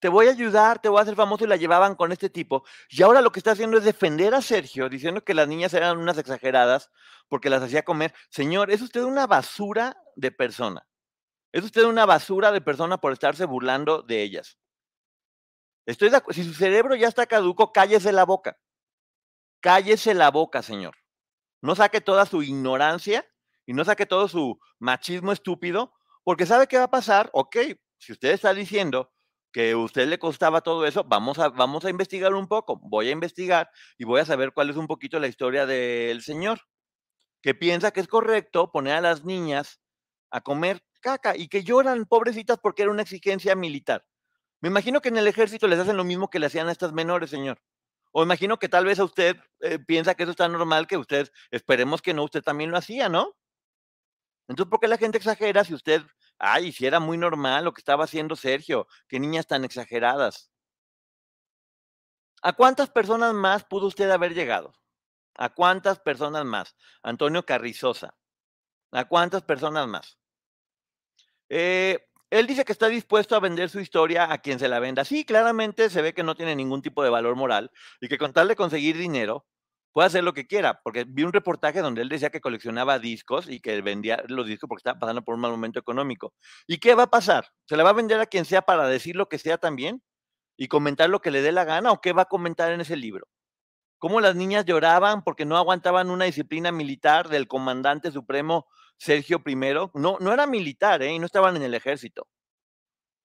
[0.00, 2.64] te voy a ayudar, te voy a hacer famoso y la llevaban con este tipo.
[2.88, 5.98] Y ahora lo que está haciendo es defender a Sergio, diciendo que las niñas eran
[5.98, 6.90] unas exageradas
[7.28, 8.14] porque las hacía comer.
[8.30, 10.86] Señor, es usted una basura de persona.
[11.52, 14.58] Es usted una basura de persona por estarse burlando de ellas.
[15.84, 18.58] Estoy de Si su cerebro ya está caduco, cállese la boca.
[19.60, 20.96] Cállese la boca, señor.
[21.60, 23.26] No saque toda su ignorancia
[23.66, 25.92] y no saque todo su machismo estúpido,
[26.24, 27.28] porque sabe qué va a pasar.
[27.34, 27.56] Ok,
[27.98, 29.12] si usted está diciendo
[29.52, 33.08] que a usted le costaba todo eso, vamos a, vamos a investigar un poco, voy
[33.08, 36.60] a investigar y voy a saber cuál es un poquito la historia del señor,
[37.42, 39.80] que piensa que es correcto poner a las niñas
[40.30, 44.04] a comer caca y que lloran pobrecitas porque era una exigencia militar.
[44.60, 46.92] Me imagino que en el ejército les hacen lo mismo que le hacían a estas
[46.92, 47.60] menores, señor.
[48.12, 51.30] O imagino que tal vez a usted eh, piensa que eso está normal, que usted,
[51.50, 53.36] esperemos que no, usted también lo hacía, ¿no?
[54.48, 56.02] Entonces, ¿por qué la gente exagera si usted
[56.42, 60.50] Ay, si era muy normal lo que estaba haciendo Sergio, qué niñas tan exageradas.
[62.42, 64.72] ¿A cuántas personas más pudo usted haber llegado?
[65.36, 66.74] ¿A cuántas personas más?
[67.02, 68.16] Antonio Carrizosa.
[68.90, 70.18] ¿A cuántas personas más?
[71.50, 71.98] Eh,
[72.30, 75.04] él dice que está dispuesto a vender su historia a quien se la venda.
[75.04, 77.70] Sí, claramente se ve que no tiene ningún tipo de valor moral
[78.00, 79.46] y que con tal de conseguir dinero,
[79.92, 83.48] puede hacer lo que quiera, porque vi un reportaje donde él decía que coleccionaba discos
[83.48, 86.34] y que vendía los discos porque estaba pasando por un mal momento económico.
[86.66, 87.48] ¿Y qué va a pasar?
[87.66, 90.02] ¿Se le va a vender a quien sea para decir lo que sea también?
[90.56, 91.92] ¿Y comentar lo que le dé la gana?
[91.92, 93.26] ¿O qué va a comentar en ese libro?
[93.98, 98.66] ¿Cómo las niñas lloraban porque no aguantaban una disciplina militar del comandante supremo
[98.98, 99.54] Sergio I?
[99.94, 101.12] No, no era militar, ¿eh?
[101.12, 102.26] Y no estaban en el ejército.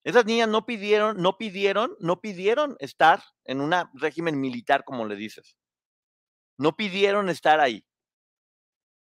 [0.04, 5.16] Esas niñas no pidieron, no pidieron, no pidieron estar en un régimen militar, como le
[5.16, 5.56] dices.
[6.58, 7.86] No pidieron estar ahí.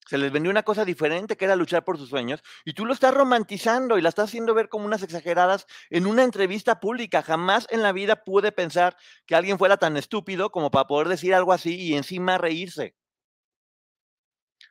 [0.07, 2.93] Se les vendió una cosa diferente que era luchar por sus sueños y tú lo
[2.95, 7.23] estás romantizando y la estás haciendo ver como unas exageradas en una entrevista pública.
[7.23, 11.35] Jamás en la vida pude pensar que alguien fuera tan estúpido como para poder decir
[11.35, 12.95] algo así y encima reírse.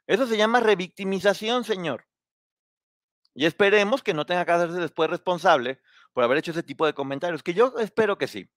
[0.07, 2.05] Eso se llama revictimización, señor.
[3.33, 5.81] Y esperemos que no tenga que hacerse después responsable
[6.13, 8.49] por haber hecho ese tipo de comentarios, que yo espero que sí.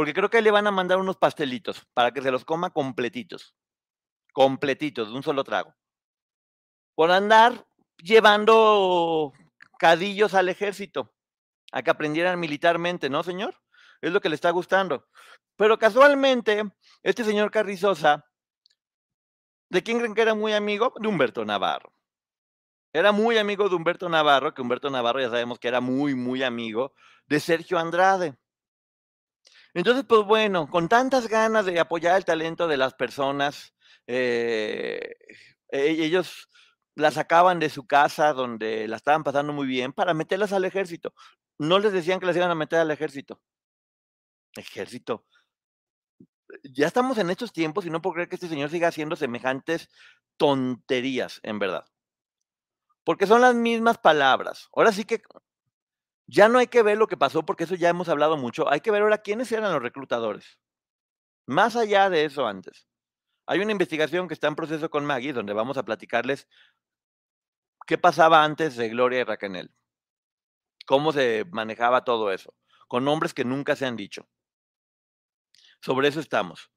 [0.00, 3.54] Porque creo que le van a mandar unos pastelitos para que se los coma completitos,
[4.32, 5.76] completitos, de un solo trago.
[6.94, 7.66] Por andar
[7.98, 9.34] llevando
[9.78, 11.12] cadillos al ejército,
[11.70, 13.60] a que aprendieran militarmente, ¿no, señor?
[14.00, 15.06] Es lo que le está gustando.
[15.56, 16.62] Pero casualmente,
[17.02, 18.24] este señor Carrizosa,
[19.68, 20.94] ¿de quién creen que era muy amigo?
[20.98, 21.92] De Humberto Navarro.
[22.94, 26.42] Era muy amigo de Humberto Navarro, que Humberto Navarro ya sabemos que era muy, muy
[26.42, 26.94] amigo
[27.26, 28.38] de Sergio Andrade.
[29.74, 33.74] Entonces, pues bueno, con tantas ganas de apoyar el talento de las personas,
[34.06, 35.14] eh,
[35.70, 36.48] e-, ellos
[36.96, 41.14] la sacaban de su casa donde la estaban pasando muy bien para meterlas al ejército.
[41.58, 43.40] No les decían que las iban a meter al ejército.
[44.56, 45.24] Ejército.
[46.64, 49.88] Ya estamos en estos tiempos y no puedo creer que este señor siga haciendo semejantes
[50.36, 51.84] tonterías, en verdad.
[53.04, 54.68] Porque son las mismas palabras.
[54.74, 55.22] Ahora sí que
[56.30, 58.70] ya no hay que ver lo que pasó porque eso ya hemos hablado mucho.
[58.70, 60.58] Hay que ver ahora quiénes eran los reclutadores.
[61.46, 62.86] Más allá de eso antes.
[63.46, 66.46] Hay una investigación que está en proceso con Maggie donde vamos a platicarles
[67.84, 69.72] qué pasaba antes de Gloria y Raquel.
[70.86, 72.54] Cómo se manejaba todo eso.
[72.86, 74.28] Con nombres que nunca se han dicho.
[75.80, 76.70] Sobre eso estamos.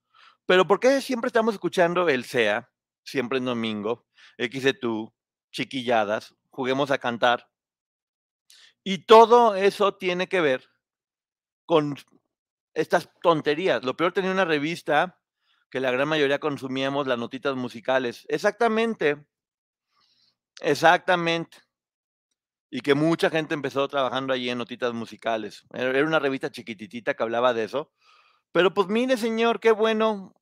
[0.48, 2.72] Pero ¿por qué siempre estamos escuchando el SEA?
[3.04, 4.08] Siempre en domingo.
[4.40, 5.14] XETU,
[5.52, 7.53] chiquilladas, juguemos a cantar.
[8.86, 10.70] Y todo eso tiene que ver
[11.66, 11.96] con
[12.74, 13.84] estas tonterías.
[13.84, 15.20] Lo peor tenía una revista
[15.72, 18.26] que la gran mayoría consumíamos las notitas musicales.
[18.30, 19.26] Exactamente.
[20.62, 21.58] Exactamente.
[22.72, 25.64] Y que mucha gente empezó trabajando allí en notitas musicales.
[25.74, 27.92] Era una revista chiquititita que hablaba de eso.
[28.52, 30.34] Pero pues mire, señor, qué bueno,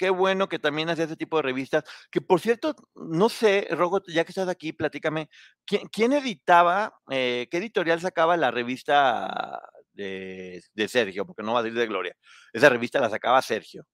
[0.00, 1.84] qué bueno que también hacía ese tipo de revistas.
[2.10, 5.28] Que por cierto, no sé, Rogo, ya que estás aquí, platícame,
[5.66, 9.60] ¿quién, editaba, eh, qué editorial sacaba la revista
[9.92, 11.26] de, Sergio?
[11.26, 12.16] Porque no va a decir de Gloria.
[12.54, 13.84] Esa revista la sacaba Sergio,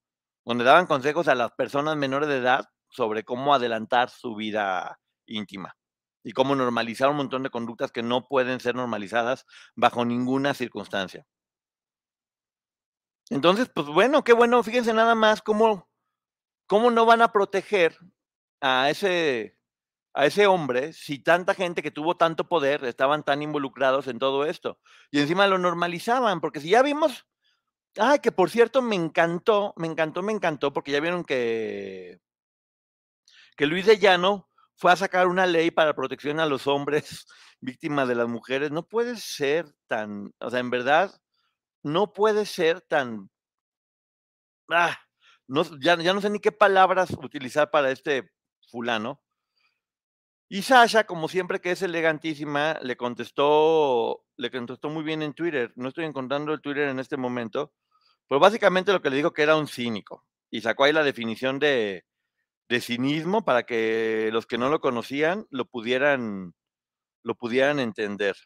[0.45, 5.77] donde daban consejos a las personas menores de edad sobre cómo adelantar su vida íntima
[6.23, 9.45] y cómo normalizar un montón de conductas que no pueden ser normalizadas
[9.75, 11.27] bajo ninguna circunstancia.
[13.29, 15.89] Entonces, pues bueno, qué bueno, fíjense nada más cómo
[16.67, 17.97] ¿cómo no van a proteger
[18.61, 19.59] a ese,
[20.15, 24.45] a ese hombre si tanta gente que tuvo tanto poder estaban tan involucrados en todo
[24.45, 24.79] esto?
[25.11, 27.27] Y encima lo normalizaban, porque si ya vimos,
[27.97, 32.21] ay, que por cierto me encantó, me encantó, me encantó, porque ya vieron que,
[33.57, 37.27] que Luis de Llano fue a sacar una ley para protección a los hombres
[37.61, 38.71] víctimas de las mujeres.
[38.71, 41.13] No puede ser tan, o sea, en verdad,
[41.83, 43.31] no puede ser tan...
[44.69, 44.99] Ah,
[45.81, 48.31] ya, no sé ni qué palabras utilizar para este
[48.71, 49.21] fulano.
[50.49, 55.73] Y Sasha, como siempre que es elegantísima, le contestó, le contestó muy bien en Twitter.
[55.77, 57.73] No estoy encontrando el Twitter en este momento,
[58.29, 60.25] pero básicamente lo que le digo que era un cínico.
[60.51, 62.05] Y sacó ahí la definición de,
[62.69, 66.55] de cinismo para que los que no lo conocían lo pudieran,
[67.23, 68.37] lo pudieran entender.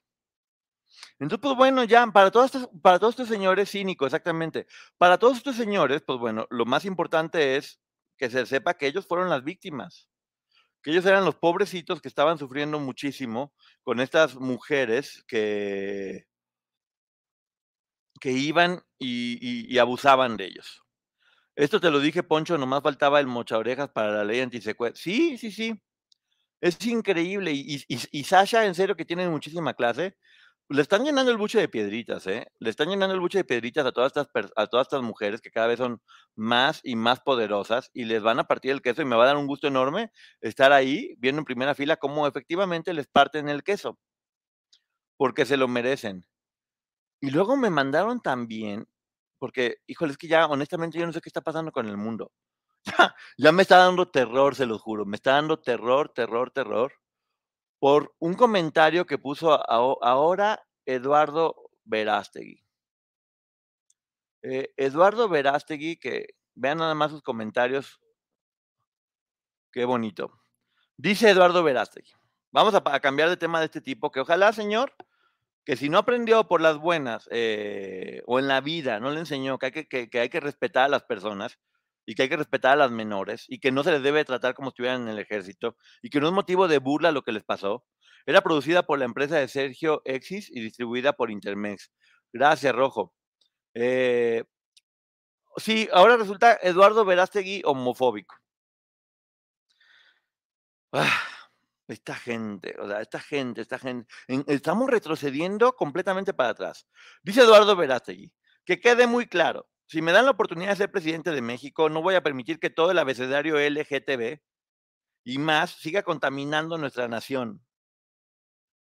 [1.18, 4.66] Entonces, pues bueno, ya, para todos, estos, para todos estos señores, cínicos, exactamente.
[4.98, 7.80] Para todos estos señores, pues bueno, lo más importante es
[8.16, 10.08] que se sepa que ellos fueron las víctimas,
[10.82, 16.26] que ellos eran los pobrecitos que estaban sufriendo muchísimo con estas mujeres que,
[18.20, 20.82] que iban y, abusaban de ellos.
[21.56, 25.02] Esto te lo dije, Poncho, nomás faltaba el mocha orejas para la ley antisecuestro.
[25.02, 25.82] Sí, sí, sí.
[26.60, 27.52] Es increíble.
[27.52, 30.16] Y, y, y, Sasha, en serio, que tiene muchísima clase,
[30.70, 32.46] le están llenando el buche de piedritas, ¿eh?
[32.60, 35.50] Le están llenando el buche de piedritas a todas estas a todas estas mujeres que
[35.50, 36.00] cada vez son
[36.36, 39.26] más y más poderosas y les van a partir el queso y me va a
[39.28, 43.64] dar un gusto enorme estar ahí viendo en primera fila cómo efectivamente les parten el
[43.64, 43.98] queso.
[45.16, 46.26] Porque se lo merecen.
[47.20, 48.88] Y luego me mandaron también,
[49.38, 52.32] porque, híjole, es que ya honestamente yo no sé qué está pasando con el mundo.
[52.98, 55.06] Ya, ya me está dando terror, se lo juro.
[55.06, 56.92] Me está dando terror, terror, terror
[57.80, 62.62] por un comentario que puso ahora Eduardo Verástegui.
[64.42, 67.98] Eh, Eduardo Verástegui, que vean nada más sus comentarios.
[69.72, 70.30] Qué bonito.
[70.96, 72.12] Dice Eduardo Verástegui.
[72.52, 74.94] Vamos a, cambiar de tema de este tipo, que ojalá, señor,
[75.64, 79.58] que si no aprendió por las buenas eh, o en la vida, no le enseñó
[79.58, 81.58] que hay que, que hay que respetar a las personas,
[82.10, 84.52] y que hay que respetar a las menores y que no se les debe tratar
[84.54, 87.44] como estuvieran en el ejército y que no es motivo de burla lo que les
[87.44, 87.84] pasó.
[88.26, 91.92] Era producida por la empresa de Sergio Exis y distribuida por Intermex.
[92.32, 93.14] Gracias, Rojo.
[93.74, 94.42] Eh,
[95.56, 98.34] sí, ahora resulta Eduardo Verástegui homofóbico.
[100.90, 101.22] Ah,
[101.86, 104.12] esta gente, o sea, esta gente, esta gente.
[104.48, 106.88] estamos retrocediendo completamente para atrás.
[107.22, 108.32] Dice Eduardo Verástegui,
[108.64, 112.00] que quede muy claro, Si me dan la oportunidad de ser presidente de México, no
[112.00, 114.38] voy a permitir que todo el abecedario LGTB
[115.24, 117.60] y más siga contaminando nuestra nación.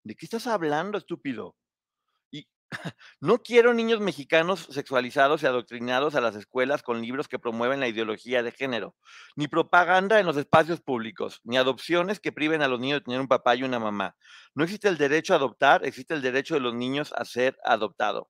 [0.03, 1.55] ¿De qué estás hablando, estúpido?
[2.29, 2.47] Y
[3.19, 7.87] no quiero niños mexicanos sexualizados y adoctrinados a las escuelas con libros que promueven la
[7.87, 8.95] ideología de género,
[9.35, 13.21] ni propaganda en los espacios públicos, ni adopciones que priven a los niños de tener
[13.21, 14.15] un papá y una mamá.
[14.53, 18.29] No existe el derecho a adoptar, existe el derecho de los niños a ser adoptado.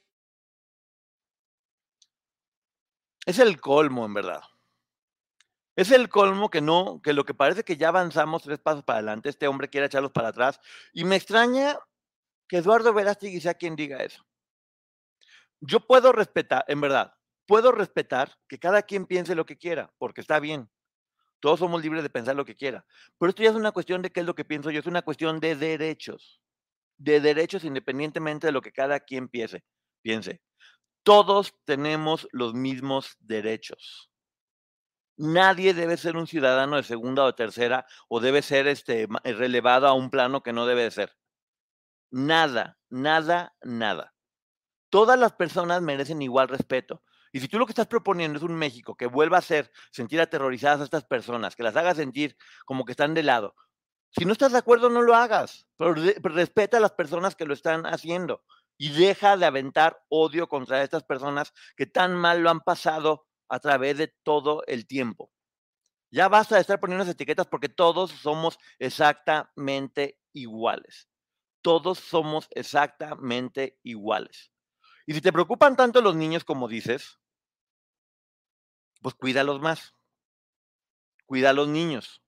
[3.31, 4.41] Es el colmo, en verdad.
[5.77, 8.97] Es el colmo que no, que lo que parece que ya avanzamos tres pasos para
[8.97, 10.59] adelante, este hombre quiere echarlos para atrás.
[10.91, 11.77] Y me extraña
[12.49, 14.21] que Eduardo Verástegui sea quien diga eso.
[15.61, 17.13] Yo puedo respetar, en verdad,
[17.45, 20.69] puedo respetar que cada quien piense lo que quiera, porque está bien.
[21.39, 22.85] Todos somos libres de pensar lo que quiera.
[23.17, 25.03] Pero esto ya es una cuestión de qué es lo que pienso yo, es una
[25.03, 26.41] cuestión de derechos.
[26.97, 29.63] De derechos independientemente de lo que cada quien piense.
[30.01, 30.41] piense.
[31.03, 34.11] Todos tenemos los mismos derechos.
[35.17, 39.87] Nadie debe ser un ciudadano de segunda o tercera o debe ser este, eh, relevado
[39.87, 41.17] a un plano que no debe de ser.
[42.11, 44.13] Nada, nada, nada.
[44.89, 47.03] Todas las personas merecen igual respeto.
[47.31, 50.19] Y si tú lo que estás proponiendo es un México que vuelva a hacer sentir
[50.19, 52.35] aterrorizadas a estas personas, que las haga sentir
[52.65, 53.55] como que están de lado,
[54.17, 57.53] si no estás de acuerdo, no lo hagas, pero, respeta a las personas que lo
[57.53, 58.43] están haciendo
[58.81, 63.59] y deja de aventar odio contra estas personas que tan mal lo han pasado a
[63.59, 65.31] través de todo el tiempo.
[66.09, 71.07] Ya basta de estar poniendo las etiquetas porque todos somos exactamente iguales.
[71.61, 74.51] Todos somos exactamente iguales.
[75.05, 77.19] Y si te preocupan tanto los niños como dices,
[79.03, 79.93] pues cuídalos más.
[81.27, 82.23] Cuida a los niños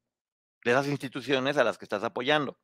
[0.63, 2.59] de esas instituciones a las que estás apoyando.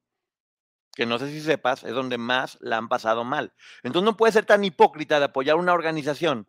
[0.95, 3.53] Que no sé si sepas, es donde más la han pasado mal.
[3.83, 6.47] Entonces no puedes ser tan hipócrita de apoyar una organización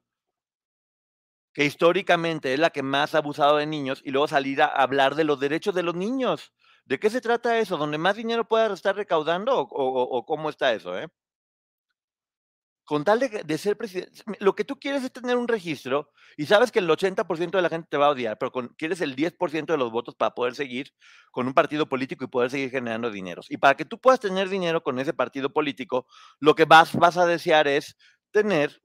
[1.53, 5.15] que históricamente es la que más ha abusado de niños, y luego salir a hablar
[5.15, 6.53] de los derechos de los niños.
[6.85, 7.77] ¿De qué se trata eso?
[7.77, 10.99] ¿Donde más dinero pueda estar recaudando o, cómo está eso?
[10.99, 11.09] Eh?
[12.91, 16.73] Con tal de, ser presidente, lo que tú quieres es tener un registro y sabes
[16.73, 19.79] que el 80% de la gente te va a odiar, pero quieres el 10% de
[19.79, 20.93] los votos para poder seguir
[21.31, 23.49] con un partido político y poder seguir generando dineros.
[23.49, 26.09] Y para que tú puedas tener dinero con ese partido político,
[26.41, 27.97] lo que vas, a desear es
[28.33, 28.83] tener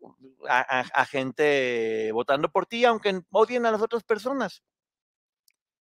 [0.48, 4.62] a, gente votando por ti, aunque odien a las otras personas.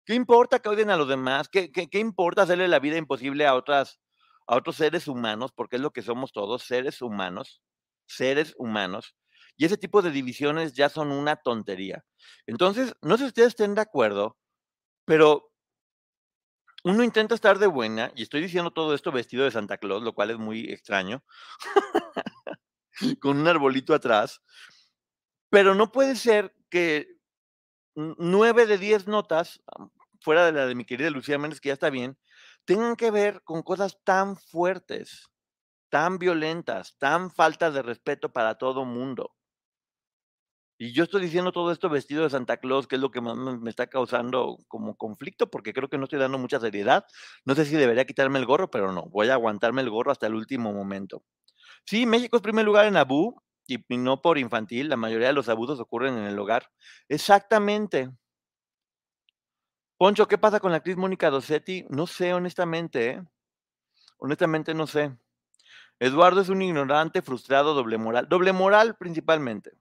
[0.06, 1.50] ¿Qué importa que odien a los demás?
[1.50, 3.98] ¿Qué, importa hacerle la vida imposible a otros
[4.76, 5.52] seres humanos?
[5.52, 7.64] Porque es lo que somos todos, seres humanos,
[8.16, 9.16] seres humanos.
[9.58, 12.04] Y ese tipo de divisiones ya son una tontería.
[12.48, 14.38] Entonces, no sé si ustedes estén de acuerdo,
[15.06, 15.52] pero
[16.84, 20.14] uno intenta estar de buena, y estoy diciendo todo esto vestido de Santa Claus, lo
[20.14, 21.24] cual es muy extraño.
[23.20, 24.42] con un arbolito atrás.
[25.50, 27.08] Pero no puede ser que
[27.96, 29.62] nueve de diez notas,
[30.22, 32.18] fuera de la de mi querida Lucía Méndez, que ya está bien,
[32.66, 35.30] tengan que ver con cosas tan fuertes,
[35.92, 39.36] tan violentas, tan falta de respeto para todo mundo.
[40.80, 43.38] Y yo estoy diciendo todo esto vestido de Santa Claus, que es lo que más
[43.38, 47.06] me está causando como conflicto, porque creo que no estoy dando mucha seriedad.
[47.46, 50.26] No sé si debería quitarme el gorro, pero no, voy a aguantarme el gorro hasta
[50.26, 51.24] el último momento.
[51.86, 55.50] Sí, México es primer lugar en abú y, no por infantil, la mayoría de los
[55.50, 56.72] abusos ocurren en el hogar.
[57.10, 58.10] Exactamente.
[59.98, 61.86] Poncho, ¿qué pasa con la actriz Mónica Dossetti?
[61.90, 63.24] No sé, honestamente, ¿eh?
[64.18, 65.16] Honestamente no sé.
[66.02, 68.28] Eduardo es un ignorante, frustrado, doble moral.
[68.28, 69.72] Doble moral principalmente.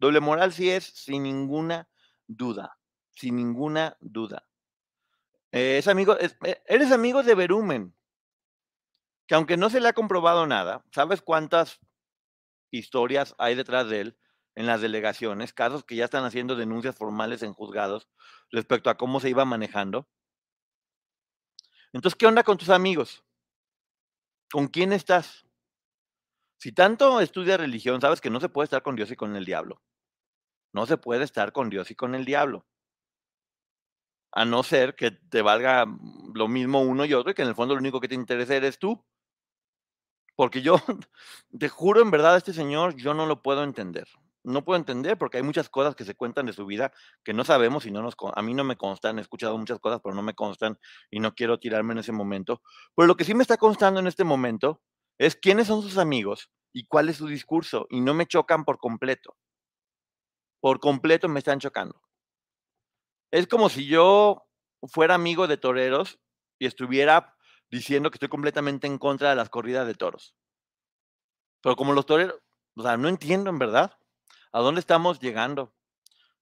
[0.00, 1.90] Doble moral sí es, sin ninguna
[2.26, 2.78] duda.
[3.10, 4.48] Sin ninguna duda.
[5.52, 7.94] Eh, es amigo, eh, eres amigo de Berumen
[9.26, 11.80] que aunque no se le ha comprobado nada, ¿sabes cuántas
[12.70, 14.18] historias hay detrás de él
[14.54, 15.52] en las delegaciones?
[15.52, 18.08] Casos que ya están haciendo denuncias formales en juzgados
[18.50, 20.08] respecto a cómo se iba manejando.
[21.92, 23.22] Entonces, ¿qué onda con tus amigos?
[24.50, 25.44] ¿Con quién estás?
[26.58, 29.44] Si tanto estudias religión, sabes que no se puede estar con Dios y con el
[29.44, 29.80] diablo.
[30.72, 32.66] No se puede estar con Dios y con el diablo.
[34.32, 35.86] A no ser que te valga
[36.34, 38.56] lo mismo uno y otro y que en el fondo lo único que te interesa
[38.56, 39.04] eres tú.
[40.34, 40.76] Porque yo,
[41.58, 44.08] te juro en verdad, este señor, yo no lo puedo entender.
[44.42, 46.92] no puedo entender porque hay muchas cosas que se cuentan de su vida
[47.22, 50.00] que no sabemos y no nos, a mí no me constan, he escuchado muchas cosas,
[50.02, 50.78] pero no me constan
[51.10, 52.62] y no quiero tirarme en ese momento.
[52.96, 54.80] Pero lo que sí me está constando en este momento
[55.18, 58.78] es quiénes son sus amigos y cuál es su discurso y no me chocan por
[58.78, 59.36] completo.
[60.60, 62.00] Por completo me están chocando.
[63.30, 64.46] Es como si yo
[64.82, 66.18] fuera amigo de toreros
[66.58, 67.36] y estuviera
[67.70, 70.34] diciendo que estoy completamente en contra de las corridas de toros.
[71.62, 72.40] Pero como los toreros,
[72.76, 73.98] o sea, no entiendo en verdad
[74.52, 75.74] a dónde estamos llegando.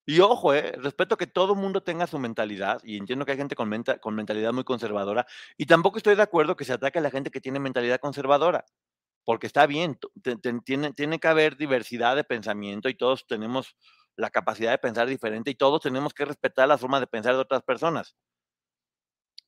[0.07, 3.57] Y ojo, eh, respeto que todo mundo tenga su mentalidad y entiendo que hay gente
[3.57, 5.27] con, mentalidad muy conservadora
[5.59, 8.65] y tampoco estoy de acuerdo que se ataque a la gente que tiene mentalidad conservadora,
[9.25, 9.99] porque está bien,
[10.65, 13.77] tiene, tiene que haber diversidad de pensamiento y todos tenemos
[14.15, 17.41] la capacidad de pensar diferente y todos tenemos que respetar la forma de pensar de
[17.41, 18.17] otras personas.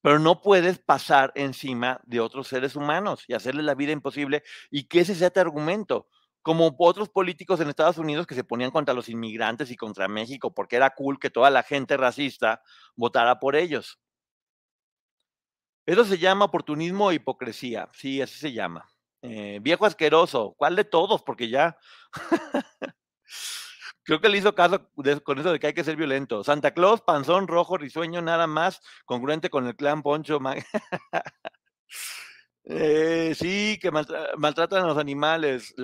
[0.03, 4.85] Pero no puedes pasar encima de otros seres humanos y hacerles la vida imposible y
[4.89, 6.09] que ese sea tu argumento
[6.43, 10.55] como otros políticos en Estados Unidos que se ponían contra los inmigrantes y contra México
[10.55, 12.63] porque era cool que toda la gente racista
[12.97, 13.99] votara por ellos.
[15.87, 18.87] Eso se llama oportunismo e hipocresía, sí, así se llama.
[19.23, 21.23] Eh, viejo asqueroso, ¿cuál de todos?
[21.23, 21.77] Porque ya
[24.05, 24.91] creo que le hizo caso
[25.25, 26.45] con eso de que hay que ser violento.
[26.45, 30.39] Santa Claus, panzón, rojo, risueño, nada más, congruente con el clan Poncho.
[32.71, 35.75] eh, sí, que maltratan a los animales.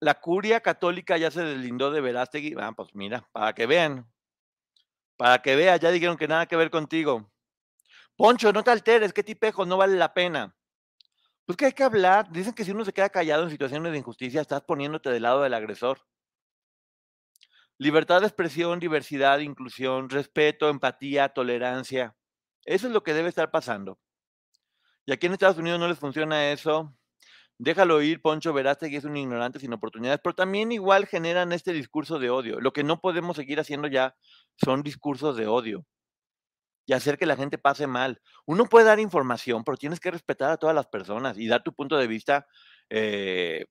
[0.00, 2.56] La, curia católica ya se deslindó de Verástegui.
[2.58, 4.10] Ah, pues mira, para que vean.
[5.16, 7.30] Para que vean, ya dijeron que nada que ver contigo.
[8.16, 10.56] Poncho, no te alteres, qué tipejo, no vale la pena.
[11.46, 12.30] Pues que hay que hablar.
[12.32, 15.42] Dicen que si uno se queda callado en situaciones de injusticia, estás poniéndote del lado
[15.42, 16.00] del agresor.
[17.78, 22.16] Libertad de expresión, diversidad, inclusión, respeto, empatía, tolerancia.
[22.64, 23.98] Eso es lo que debe estar pasando.
[25.10, 26.96] Y aquí en Estados Unidos no les funciona eso.
[27.58, 32.20] Déjalo ir, Poncho que es un ignorante sin oportunidades, pero también igual generan este discurso
[32.20, 32.60] de odio.
[32.60, 34.14] Lo que no podemos seguir haciendo ya
[34.64, 35.84] son discursos de odio
[36.86, 38.22] y hacer que la gente pase mal.
[38.46, 41.72] Uno puede dar información, pero tienes que respetar a todas las personas y dar tu
[41.72, 42.46] punto de vista
[42.88, 43.66] eh,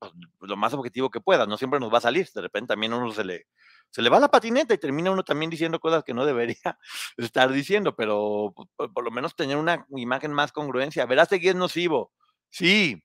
[0.00, 1.46] pues, lo más objetivo que puedas.
[1.46, 2.28] No siempre nos va a salir.
[2.34, 3.46] De repente también uno se le,
[3.90, 6.78] se le va la patineta y termina uno también diciendo cosas que no debería
[7.16, 11.06] estar diciendo, pero por, lo menos tener una imagen más congruencia.
[11.06, 12.12] Verás que es nocivo
[12.50, 13.02] Sí,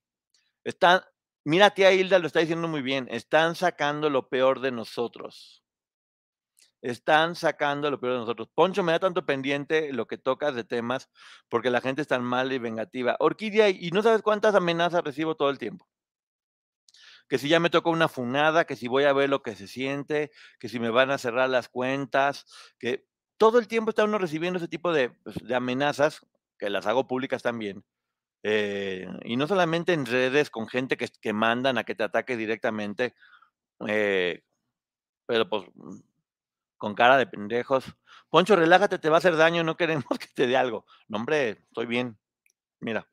[0.63, 1.01] están,
[1.43, 5.63] mira, tía Hilda lo está diciendo muy bien, están sacando lo peor de nosotros.
[6.81, 8.49] Están sacando lo peor de nosotros.
[8.55, 11.09] Poncho, me da tanto pendiente lo que tocas de temas
[11.49, 13.17] porque la gente es tan mala y vengativa.
[13.19, 15.90] Orquídea, y no sabes cuántas amenazas recibo todo el tiempo.
[17.31, 19.65] Que si ya me toca una funada, que si voy a ver lo que se
[19.65, 22.45] siente, que si me van a cerrar las cuentas,
[22.77, 23.05] que
[23.37, 26.27] todo el tiempo está uno recibiendo ese tipo de, pues, de amenazas,
[26.59, 27.85] que las hago públicas también,
[28.43, 32.35] eh, y no solamente en redes con gente que, que mandan a que te ataque
[32.35, 33.15] directamente,
[33.87, 34.43] eh,
[35.25, 35.99] pero pues mm,
[36.77, 37.85] con cara de pendejos.
[38.29, 40.85] Poncho, relájate, te va a hacer daño, no queremos que te dé algo.
[41.07, 42.19] No, hombre, estoy bien.
[42.81, 43.07] Mira,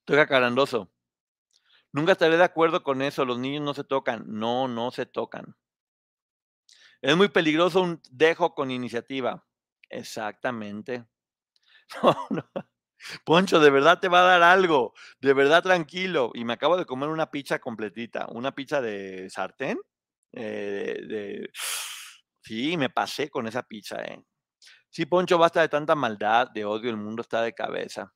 [0.00, 0.90] estoy acarandoso.
[1.96, 4.22] Nunca estaré de acuerdo con eso, los niños no se tocan.
[4.28, 5.56] No, no se tocan.
[7.02, 9.44] Es muy peligroso un dejo con iniciativa.
[9.90, 11.06] Exactamente.
[12.02, 12.44] No, no.
[13.24, 16.32] Poncho, de verdad te va a dar algo, de verdad tranquilo.
[16.34, 19.78] Y me acabo de comer una pizza completita, una pizza de sartén.
[20.32, 21.46] Eh,
[22.42, 24.22] Sí, me pasé con esa pizza, ¿eh?
[24.90, 28.14] Sí, Poncho, basta de tanta maldad, de odio, el mundo está de cabeza.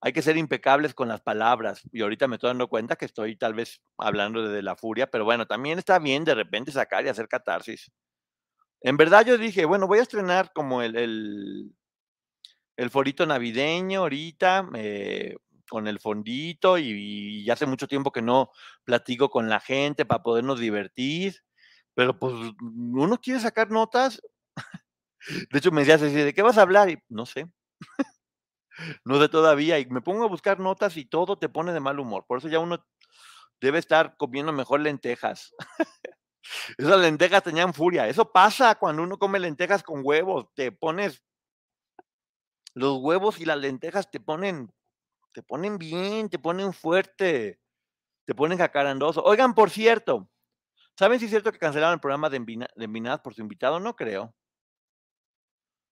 [0.00, 1.82] Hay que ser impecables con las palabras.
[1.92, 5.24] Y ahorita me estoy dando cuenta que estoy tal vez hablando de la furia, pero
[5.24, 7.90] bueno, también está bien de repente sacar y hacer catarsis.
[8.80, 11.72] En verdad yo dije, bueno, voy a estrenar como el,
[12.78, 15.36] el forito navideño ahorita, eh,
[15.68, 18.50] con el fondito y, ya hace mucho tiempo que no
[18.84, 21.42] platico con la gente para podernos divertir,
[21.94, 24.22] pero pues uno quiere sacar notas.
[25.50, 26.88] De hecho me decías así, ¿de qué vas a hablar?
[26.88, 27.48] Y no sé.
[29.04, 29.78] No sé todavía.
[29.78, 32.24] Y me pongo a buscar notas y todo te pone de mal humor.
[32.26, 32.84] Por eso ya uno
[33.60, 35.54] debe estar comiendo mejor lentejas.
[36.78, 38.08] Esas lentejas tenían furia.
[38.08, 40.46] Eso pasa cuando uno come lentejas con huevos.
[40.54, 41.22] Te pones
[42.74, 44.72] los huevos y las lentejas te ponen,
[45.32, 47.60] te ponen bien, te ponen fuerte,
[48.24, 49.22] te ponen jacarandoso.
[49.24, 50.30] Oigan, por cierto,
[50.96, 52.36] ¿saben si es cierto que cancelaron el programa de,
[52.76, 53.80] Envinadas por su invitado?
[53.80, 54.34] No creo.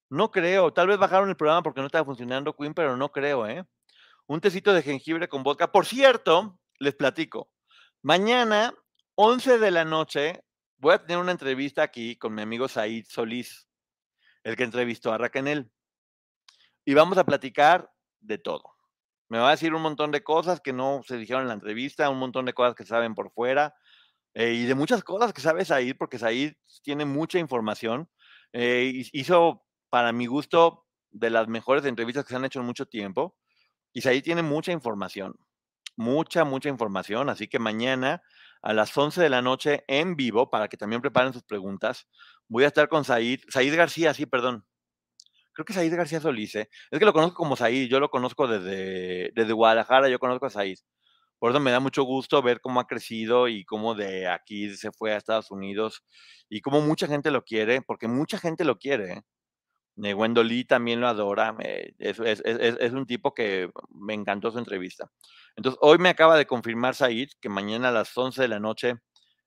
[0.09, 0.71] No creo.
[0.73, 3.65] Tal vez bajaron el programa porque no estaba funcionando Queen, pero no creo, ¿eh?
[4.27, 5.71] Un tecito de jengibre con vodka.
[5.71, 7.49] Por cierto, les platico.
[8.01, 8.73] Mañana,
[9.15, 10.43] 11 de la noche,
[10.77, 13.67] voy a tener una entrevista aquí con mi amigo Said Solís,
[14.43, 15.69] el que entrevistó a Raquel
[16.85, 17.91] y vamos a platicar
[18.21, 18.63] de todo.
[19.29, 22.09] Me va a decir un montón de cosas que no se dijeron en la entrevista,
[22.09, 23.75] un montón de cosas que saben por fuera
[24.33, 26.53] eh, y de muchas cosas que sabe Said, porque Said
[26.83, 28.09] tiene mucha información.
[28.53, 29.65] Eh, hizo,
[29.97, 33.35] para mi gusto, de las mejores entrevistas que se han hecho en mucho tiempo.
[33.91, 35.33] Y Said tiene mucha información,
[35.95, 37.31] mucha, mucha información.
[37.31, 38.21] Así que mañana
[38.61, 42.07] a las 11 de la noche en vivo, para que también preparen sus preguntas,
[42.47, 44.67] voy a estar con Said, Said García, sí, perdón.
[45.51, 46.69] Creo que Said García Solís, ¿eh?
[46.91, 50.51] Es que lo conozco como Said, yo lo conozco desde, desde Guadalajara, yo conozco a
[50.51, 50.77] Said.
[51.39, 54.91] Por eso me da mucho gusto ver cómo ha crecido y cómo de aquí se
[54.91, 56.03] fue a Estados Unidos
[56.49, 59.13] y cómo mucha gente lo quiere, porque mucha gente lo quiere.
[59.13, 59.21] ¿eh?
[59.97, 61.55] Lee también lo adora.
[61.59, 65.09] es, es, un tipo que me encantó su entrevista.
[65.55, 68.95] Entonces, hoy me acaba de confirmar Said que mañana a las 11 de la noche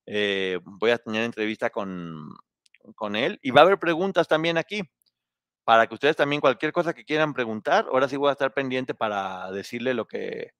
[0.06, 2.28] eh, voy a tener entrevista con,
[2.96, 4.82] con él y va a haber preguntas también aquí
[5.64, 8.92] para que ustedes también cualquier cosa que quieran preguntar, ahora sí voy a estar pendiente
[8.92, 10.50] para decirle lo que,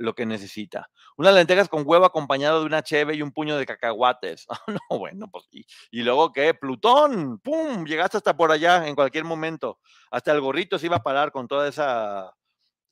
[0.00, 0.90] lo que necesita.
[1.16, 4.46] Unas lentejas con huevo acompañado de una cheve y un puño de cacahuates.
[4.66, 7.84] no, bueno, pues, y, y, luego qué, Plutón, ¡pum!
[7.84, 9.78] Llegaste hasta por allá en cualquier momento.
[10.10, 12.34] Hasta el gorrito se iba a parar con toda esa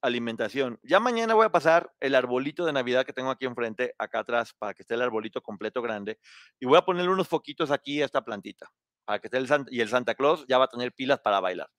[0.03, 0.79] alimentación.
[0.83, 4.55] Ya mañana voy a pasar el arbolito de Navidad que tengo aquí enfrente, acá atrás,
[4.59, 6.19] para que esté el arbolito completo grande.
[6.61, 8.71] Y voy a ponerle unos foquitos aquí a esta plantita,
[9.07, 11.71] para que esté el y el Santa Claus ya va a tener pilas para bailar.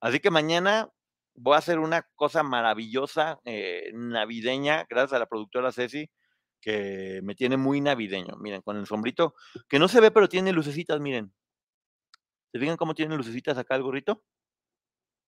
[0.00, 0.88] Así que mañana
[1.36, 6.10] voy a hacer una cosa maravillosa, eh, navideña, gracias a la productora Ceci,
[6.60, 8.36] que me tiene muy navideño.
[8.38, 9.34] Miren, con el sombrito,
[9.68, 11.32] que no se ve, pero tiene lucecitas, miren.
[12.52, 14.24] ¿Se fijan cómo tiene lucecitas acá el gorrito?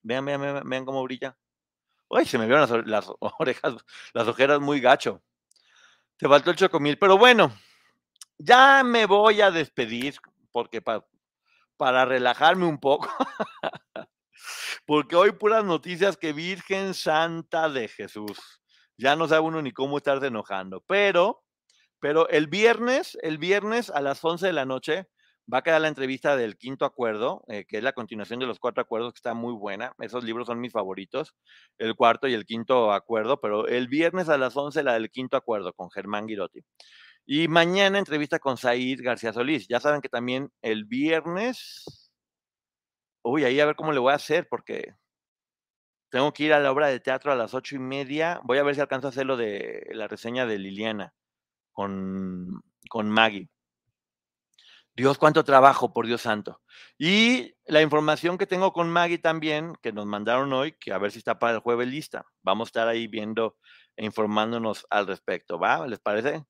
[0.01, 1.37] Vean, vean, vean, cómo brilla.
[2.09, 3.75] Uy, se me vieron las, orejas,
[4.13, 5.21] las ojeras muy gacho.
[6.17, 7.51] Te faltó el chocomil, pero bueno,
[8.37, 10.15] ya me voy a despedir
[10.51, 13.09] porque para relajarme un poco.
[14.85, 18.61] porque hoy puras noticias que Virgen Santa de Jesús.
[18.97, 20.83] Ya no sabe uno ni cómo estarse enojando.
[20.87, 21.43] Pero,
[21.99, 25.07] pero el viernes, el viernes a las 11 de la noche,
[25.51, 28.59] va a quedar la entrevista del quinto acuerdo, eh, que es la continuación de los
[28.59, 29.93] cuatro acuerdos, que está muy buena.
[29.99, 31.35] Esos libros son mis favoritos,
[31.77, 35.37] el cuarto y el quinto acuerdo, pero el viernes a las 11 la del quinto
[35.37, 36.61] acuerdo con Germán Girotti.
[37.25, 39.67] Y mañana entrevista con Said García Solís.
[39.67, 42.06] Ya saben que también el viernes,
[43.29, 44.95] uy, ahí a ver cómo le voy a hacer, porque
[46.09, 48.39] tengo que ir a la obra de teatro a las ocho y media.
[48.43, 51.13] Voy a ver si alcanzo a hacer lo de la reseña de Liliana
[51.73, 53.49] con, con Maggie.
[54.95, 56.59] Dios, cuánto trabajo, por Dios santo.
[56.97, 61.11] Y la información que tengo con Maggie también, que nos mandaron hoy, que a ver
[61.11, 62.25] si está para el jueves lista.
[62.41, 63.57] Vamos a estar ahí viendo
[63.95, 65.85] e informándonos al respecto, ¿va?
[65.85, 66.45] ¿Les parece?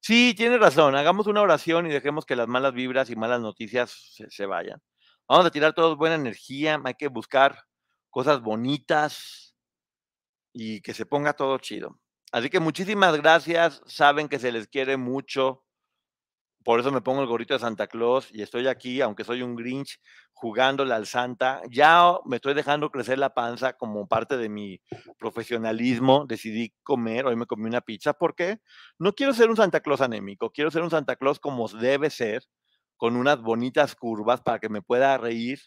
[0.00, 0.96] Sí, tiene razón.
[0.96, 4.82] Hagamos una oración y dejemos que las malas vibras y malas noticias se, se vayan.
[5.28, 7.64] Vamos a tirar todos buena energía, hay que buscar
[8.10, 9.54] cosas bonitas
[10.52, 11.98] y que se ponga todo chido.
[12.32, 13.82] Así que muchísimas gracias.
[13.86, 15.64] Saben que se les quiere mucho
[16.64, 19.54] por eso me pongo el gorrito de Santa Claus y estoy aquí, aunque soy un
[19.54, 20.00] Grinch,
[20.32, 21.60] jugándole al Santa.
[21.70, 24.80] Ya me estoy dejando crecer la panza como parte de mi
[25.18, 26.24] profesionalismo.
[26.26, 28.60] Decidí comer, hoy me comí una pizza porque
[28.98, 32.42] no quiero ser un Santa Claus anémico, quiero ser un Santa Claus como debe ser,
[32.96, 35.60] con unas bonitas curvas para que me pueda reír,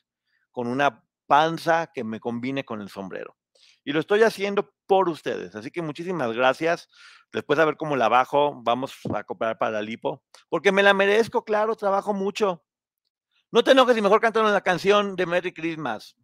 [0.52, 3.38] con una panza que me combine con el sombrero.
[3.84, 5.56] Y lo estoy haciendo por ustedes.
[5.56, 6.90] Así que muchísimas gracias.
[7.32, 10.24] Después a ver cómo la bajo, vamos a cooperar para la lipo.
[10.50, 12.64] Porque me la merezco, claro, trabajo mucho.
[13.52, 16.16] No te enojes si mejor cantaron la canción de Merry Christmas.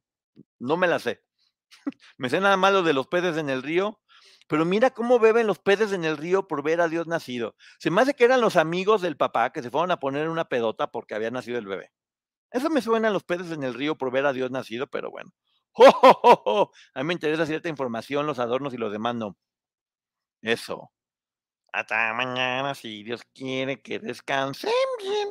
[0.59, 1.23] No me la sé.
[2.17, 3.99] me sé nada más lo de los peces en el río.
[4.47, 7.55] Pero mira cómo beben los peces en el río por ver a Dios nacido.
[7.79, 10.45] Se me hace que eran los amigos del papá que se fueron a poner una
[10.45, 11.91] pedota porque había nacido el bebé.
[12.51, 15.11] Eso me suena a los peces en el río por ver a Dios nacido, pero
[15.11, 15.31] bueno.
[16.95, 19.37] A mí me interesa cierta información, los adornos y los demás no.
[20.41, 20.91] Eso.
[21.73, 25.29] Hasta mañana, si Dios quiere que descansen bien.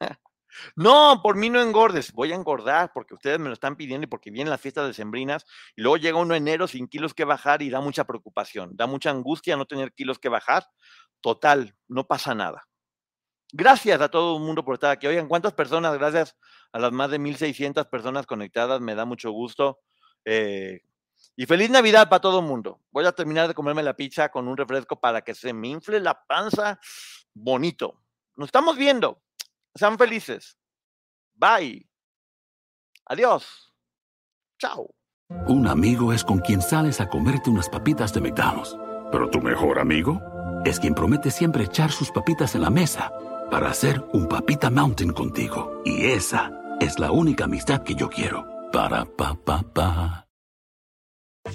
[0.74, 2.12] no, por mí no engordes.
[2.12, 5.46] Voy a engordar porque ustedes me lo están pidiendo y porque vienen las fiestas decembrinas
[5.74, 9.10] y luego llega uno enero sin kilos que bajar y da mucha preocupación, da mucha
[9.10, 10.66] angustia no tener kilos que bajar.
[11.20, 12.68] Total, no pasa nada.
[13.52, 15.06] Gracias a todo el mundo por estar aquí.
[15.06, 15.96] Oigan, ¿cuántas personas?
[15.96, 16.36] Gracias
[16.72, 18.80] a las más de 1.600 personas conectadas.
[18.80, 19.80] Me da mucho gusto.
[20.24, 20.80] Eh,
[21.36, 22.80] y feliz Navidad para todo el mundo.
[22.90, 26.00] Voy a terminar de comerme la pizza con un refresco para que se me infle
[26.00, 26.80] la panza
[27.34, 28.02] bonito.
[28.36, 29.22] Nos estamos viendo.
[29.76, 30.56] Sean felices.
[31.34, 31.86] Bye.
[33.06, 33.72] Adiós.
[34.58, 34.90] Chao.
[35.48, 38.76] Un amigo es con quien sales a comerte unas papitas de McDonald's.
[39.12, 40.20] Pero tu mejor amigo
[40.64, 43.12] es quien promete siempre echar sus papitas en la mesa
[43.50, 45.82] para hacer un papita mountain contigo.
[45.84, 46.50] Y esa
[46.80, 48.46] es la única amistad que yo quiero.
[48.72, 50.26] Para pa pa pa.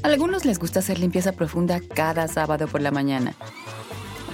[0.04, 3.36] Algunos les gusta hacer limpieza profunda cada sábado por la mañana.